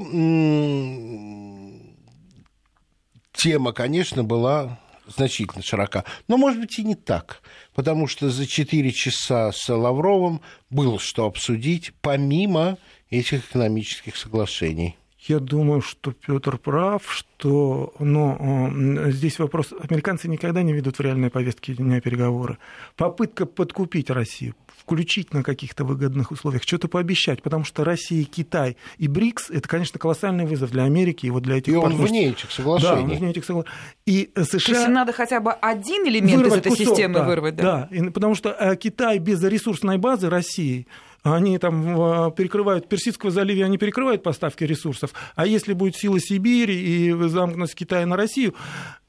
тема, 3.33 3.73
конечно, 3.73 4.23
была 4.23 4.79
значительно 5.13 5.63
широка. 5.63 6.05
Но, 6.29 6.37
может 6.37 6.61
быть, 6.61 6.79
и 6.79 6.83
не 6.83 6.95
так, 6.95 7.41
потому 7.75 8.07
что 8.07 8.29
за 8.29 8.45
4 8.47 8.91
часа 8.91 9.51
с 9.51 9.67
Лавровым 9.73 10.41
было 10.69 10.99
что 10.99 11.25
обсудить, 11.25 11.91
помимо 12.01 12.77
этих 13.09 13.49
экономических 13.49 14.15
соглашений. 14.15 14.97
Я 15.27 15.39
думаю, 15.39 15.81
что 15.81 16.13
Петр 16.13 16.57
прав, 16.57 17.03
что 17.11 17.93
но, 17.99 18.71
здесь 19.07 19.39
вопрос, 19.39 19.73
американцы 19.77 20.29
никогда 20.29 20.63
не 20.63 20.71
ведут 20.71 20.97
в 20.97 21.01
реальной 21.01 21.29
повестке 21.29 21.73
дня 21.73 21.99
переговоры. 21.99 22.57
Попытка 22.95 23.45
подкупить 23.45 24.09
Россию, 24.09 24.55
включить 24.77 25.33
на 25.33 25.43
каких-то 25.43 25.83
выгодных 25.83 26.31
условиях, 26.31 26.63
что-то 26.63 26.87
пообещать, 26.87 27.41
потому 27.41 27.65
что 27.65 27.83
Россия, 27.83 28.23
Китай 28.23 28.77
и 28.97 29.09
БРИКС– 29.09 29.49
это, 29.51 29.67
конечно, 29.67 29.99
колоссальный 29.99 30.45
вызов 30.45 30.71
для 30.71 30.83
Америки 30.83 31.25
и 31.25 31.29
вот 31.29 31.43
для 31.43 31.57
этих 31.57 31.73
И 31.73 31.75
он 31.75 31.93
вне 31.97 32.29
этих 32.29 32.49
соглашений. 32.49 32.95
Да, 32.95 33.01
он 33.01 33.09
вне 33.09 33.31
этих 33.31 33.43
соглашений. 33.43 33.75
И 34.05 34.31
США... 34.33 34.59
То 34.59 34.79
есть 34.79 34.87
надо 34.87 35.11
хотя 35.11 35.41
бы 35.41 35.51
один 35.51 36.07
элемент 36.07 36.47
из 36.47 36.53
этой 36.53 36.69
кусок, 36.69 36.87
системы 36.87 37.15
да, 37.15 37.23
вырвать, 37.25 37.55
да? 37.57 37.89
Да, 37.91 38.11
потому 38.11 38.33
что 38.33 38.55
э, 38.57 38.77
Китай 38.77 39.19
без 39.19 39.43
ресурсной 39.43 39.97
базы 39.97 40.29
России– 40.29 40.87
они 41.33 41.57
там 41.57 42.31
перекрывают, 42.33 42.89
Персидского 42.89 43.31
залива 43.31 43.65
они 43.65 43.77
перекрывают 43.77 44.23
поставки 44.23 44.63
ресурсов, 44.63 45.13
а 45.35 45.45
если 45.45 45.73
будет 45.73 45.95
сила 45.95 46.19
Сибири 46.19 46.75
и 46.75 47.11
замкнутость 47.27 47.75
Китая 47.75 48.05
на 48.05 48.15
Россию, 48.15 48.55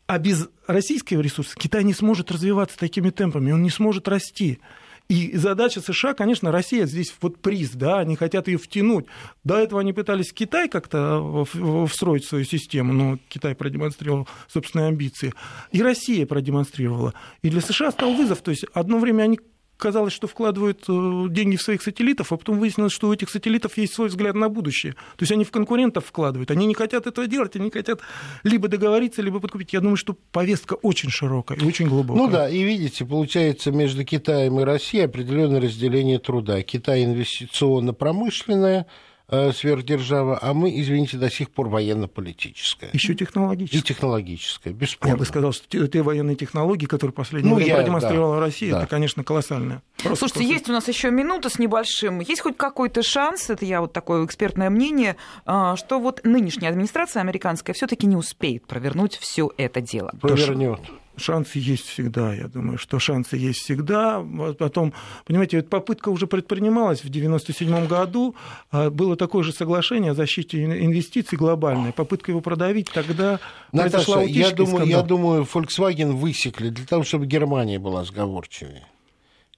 а 0.07 0.19
без 0.19 0.49
российского 0.67 1.21
ресурса 1.21 1.55
Китай 1.57 1.85
не 1.85 1.93
сможет 1.93 2.31
развиваться 2.31 2.79
такими 2.79 3.11
темпами, 3.11 3.53
он 3.53 3.63
не 3.63 3.71
сможет 3.71 4.09
расти. 4.09 4.59
И 5.09 5.35
задача 5.39 5.81
США, 5.81 6.13
конечно, 6.13 6.53
Россия 6.53 6.85
здесь 6.85 7.15
вот 7.23 7.41
приз, 7.41 7.71
да, 7.71 7.99
они 7.99 8.15
хотят 8.15 8.47
ее 8.47 8.59
втянуть. 8.59 9.07
До 9.43 9.57
этого 9.57 9.81
они 9.81 9.95
пытались 9.95 10.35
Китай 10.35 10.69
как-то 10.69 11.47
встроить 11.89 12.25
в 12.25 12.29
свою 12.29 12.45
систему, 12.45 12.93
но 12.93 13.19
Китай 13.29 13.55
продемонстрировал 13.55 14.29
собственные 14.49 14.89
амбиции. 14.89 15.33
И 15.73 15.83
Россия 15.83 16.27
продемонстрировала. 16.27 17.15
И 17.41 17.49
для 17.49 17.63
США 17.63 17.91
стал 17.91 18.13
вызов. 18.13 18.43
То 18.43 18.51
есть 18.51 18.67
одно 18.75 18.99
время 18.99 19.23
они 19.23 19.41
казалось, 19.79 20.13
что 20.13 20.27
вкладывают 20.27 20.85
э, 20.89 21.27
деньги 21.31 21.57
в 21.57 21.63
своих 21.63 21.83
сателлитов, 21.83 22.33
а 22.33 22.37
потом 22.37 22.59
выяснилось, 22.59 22.93
что 22.93 23.09
у 23.09 23.13
этих 23.13 23.31
сателлитов 23.31 23.79
есть 23.79 23.95
свой 23.95 24.09
взгляд 24.09 24.35
на 24.35 24.49
будущее. 24.49 24.93
То 24.93 25.23
есть 25.23 25.33
они 25.33 25.45
в 25.45 25.51
конкурентов 25.51 26.05
вкладывают, 26.07 26.51
они 26.51 26.67
не 26.67 26.75
хотят 26.75 27.07
этого 27.07 27.27
делать, 27.27 27.57
они 27.57 27.71
хотят 27.71 28.01
либо 28.43 28.69
договориться, 28.69 29.23
либо 29.23 29.41
подкупить. 29.41 29.73
Я 29.73 29.81
думаю, 29.81 29.97
что 29.97 30.17
повестка 30.33 30.75
очень 30.75 31.11
широкая 31.11 31.57
и 31.57 31.65
очень 31.65 31.89
глубокая. 31.89 32.23
Ну 32.23 32.31
да, 32.31 32.49
и 32.49 32.63
видите, 32.63 33.05
получается 33.05 33.71
между 33.71 34.05
Китаем 34.05 34.61
и 34.61 34.65
Россией 34.65 35.05
определенное 35.05 35.61
разделение 35.61 36.19
труда. 36.19 36.63
Китай 36.63 37.05
инвестиционно-промышленное, 37.05 38.87
Э, 39.31 39.53
сверхдержава, 39.53 40.39
а 40.41 40.55
мы, 40.55 40.81
извините, 40.81 41.19
до 41.19 41.31
сих 41.31 41.51
пор 41.51 41.69
военно-политическая. 41.69 42.89
Еще 42.95 43.15
технологическая. 43.15 43.79
И 43.79 43.83
технологическая, 43.83 44.71
бесспорно. 44.71 45.13
Я 45.13 45.19
бы 45.19 45.27
сказал, 45.27 45.53
что 45.53 45.87
те 45.87 46.01
военные 46.01 46.35
технологии, 46.35 46.87
которые 46.87 47.13
последнее 47.13 47.51
ну, 47.51 47.57
время 47.57 47.73
я, 47.73 47.77
продемонстрировала 47.77 48.37
да, 48.37 48.41
Россия, 48.41 48.73
да. 48.73 48.79
это, 48.79 48.87
конечно, 48.87 49.23
колоссальное. 49.25 49.83
Просто 50.03 50.29
Слушайте, 50.29 50.39
просто... 50.39 50.53
есть 50.55 50.69
у 50.71 50.73
нас 50.73 50.89
еще 50.89 51.11
минута 51.11 51.51
с 51.51 51.59
небольшим. 51.59 52.21
Есть 52.21 52.41
хоть 52.41 52.57
какой-то 52.57 53.03
шанс, 53.03 53.51
это 53.51 53.67
я 53.67 53.83
вот 53.83 53.93
такое 53.93 54.25
экспертное 54.25 54.71
мнение, 54.71 55.17
а, 55.45 55.77
что 55.77 56.01
вот 56.01 56.23
нынешняя 56.25 56.71
администрация 56.71 57.21
американская 57.21 57.75
все-таки 57.75 58.07
не 58.07 58.17
успеет 58.17 58.67
провернуть 58.67 59.19
все 59.19 59.53
это 59.59 59.83
дело? 59.83 60.11
Провернет 60.19 60.81
шансы 61.19 61.59
есть 61.59 61.87
всегда, 61.87 62.35
я 62.35 62.49
думаю, 62.49 62.79
что 62.79 62.99
шансы 62.99 63.37
есть 63.37 63.61
всегда. 63.61 64.25
Потом, 64.59 64.93
понимаете, 65.27 65.59
эта 65.59 65.69
попытка 65.69 66.09
уже 66.09 66.27
предпринималась 66.27 67.01
в 67.01 67.09
1997 67.09 67.87
году, 67.87 68.35
а, 68.71 68.91
было 68.91 69.17
такое 69.17 69.43
же 69.43 69.53
соглашение 69.53 70.13
о 70.13 70.15
защите 70.15 70.65
инвестиций 70.65 71.37
глобальное, 71.39 71.93
попытка 71.93 72.31
его 72.31 72.41
продавить, 72.41 72.91
тогда 72.93 73.41
Наташа, 73.73 73.91
произошла 73.91 74.23
утечка 74.23 74.51
я 74.51 74.55
думаю, 74.55 74.87
я 74.87 75.03
думаю, 75.03 75.43
Volkswagen 75.53 76.13
высекли 76.13 76.71
для 76.71 76.87
того, 76.87 77.05
чтобы 77.05 77.27
Германия 77.27 77.79
была 77.79 78.05
сговорчивее. 78.05 78.87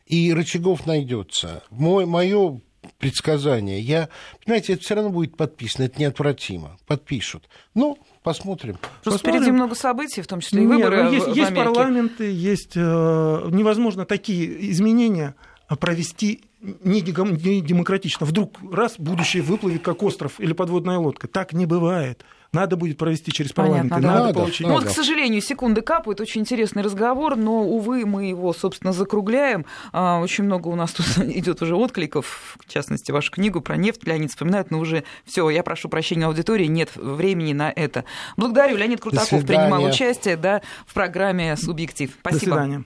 И 0.06 0.32
рычагов 0.32 0.86
найдется. 0.86 1.62
Мое 1.70 2.60
предсказание. 2.98 3.80
Я, 3.80 4.08
понимаете, 4.44 4.74
это 4.74 4.82
все 4.82 4.94
равно 4.94 5.10
будет 5.10 5.36
подписано, 5.36 5.84
это 5.84 6.00
неотвратимо. 6.00 6.78
Подпишут. 6.86 7.48
Ну, 7.74 7.98
посмотрим. 8.22 8.76
Просто 9.02 9.18
посмотрим. 9.18 9.32
впереди 9.32 9.52
много 9.52 9.74
событий, 9.74 10.22
в 10.22 10.26
том 10.26 10.40
числе 10.40 10.62
и 10.62 10.66
выборы 10.66 10.96
Нет, 10.96 11.04
ну, 11.04 11.12
есть, 11.12 11.26
в, 11.26 11.34
есть 11.34 11.54
парламенты, 11.54 12.30
есть 12.30 12.76
э, 12.76 12.80
невозможно 12.80 14.04
такие 14.06 14.70
изменения 14.70 15.34
провести 15.78 16.42
не 16.60 17.00
демократично. 17.00 18.26
Вдруг 18.26 18.58
раз 18.70 18.94
будущее 18.98 19.42
выплывет 19.42 19.82
как 19.82 20.02
остров 20.02 20.38
или 20.38 20.52
подводная 20.52 20.98
лодка. 20.98 21.26
Так 21.26 21.52
не 21.52 21.66
бывает. 21.66 22.24
Надо 22.52 22.76
будет 22.76 22.98
провести 22.98 23.30
через 23.32 23.52
парламент. 23.52 23.90
Понятно, 23.90 24.08
надо, 24.08 24.20
надо 24.22 24.38
получить. 24.38 24.66
Ну, 24.66 24.72
вот, 24.72 24.84
к 24.84 24.90
сожалению, 24.90 25.40
секунды 25.40 25.82
капают. 25.82 26.20
Очень 26.20 26.40
интересный 26.40 26.82
разговор, 26.82 27.36
но, 27.36 27.62
увы, 27.62 28.04
мы 28.04 28.26
его, 28.26 28.52
собственно, 28.52 28.92
закругляем. 28.92 29.66
А, 29.92 30.18
очень 30.18 30.44
много 30.44 30.66
у 30.68 30.74
нас 30.74 30.92
тут 30.92 31.06
идет 31.18 31.62
уже 31.62 31.76
откликов, 31.76 32.56
в 32.58 32.68
частности, 32.68 33.12
вашу 33.12 33.30
книгу 33.30 33.60
про 33.60 33.76
нефть. 33.76 34.04
Леонид 34.04 34.30
вспоминает, 34.30 34.72
но 34.72 34.80
уже 34.80 35.04
все, 35.24 35.48
я 35.48 35.62
прошу 35.62 35.88
прощения 35.88 36.26
аудитории, 36.26 36.66
нет 36.66 36.90
времени 36.96 37.52
на 37.52 37.70
это. 37.70 38.04
Благодарю. 38.36 38.76
Леонид 38.76 39.00
Крутаков 39.00 39.46
принимал 39.46 39.84
участие 39.84 40.36
да, 40.36 40.60
в 40.86 40.94
программе 40.94 41.56
«Субъектив». 41.56 42.10
Спасибо. 42.20 42.56
До 42.56 42.62
свидания. 42.62 42.84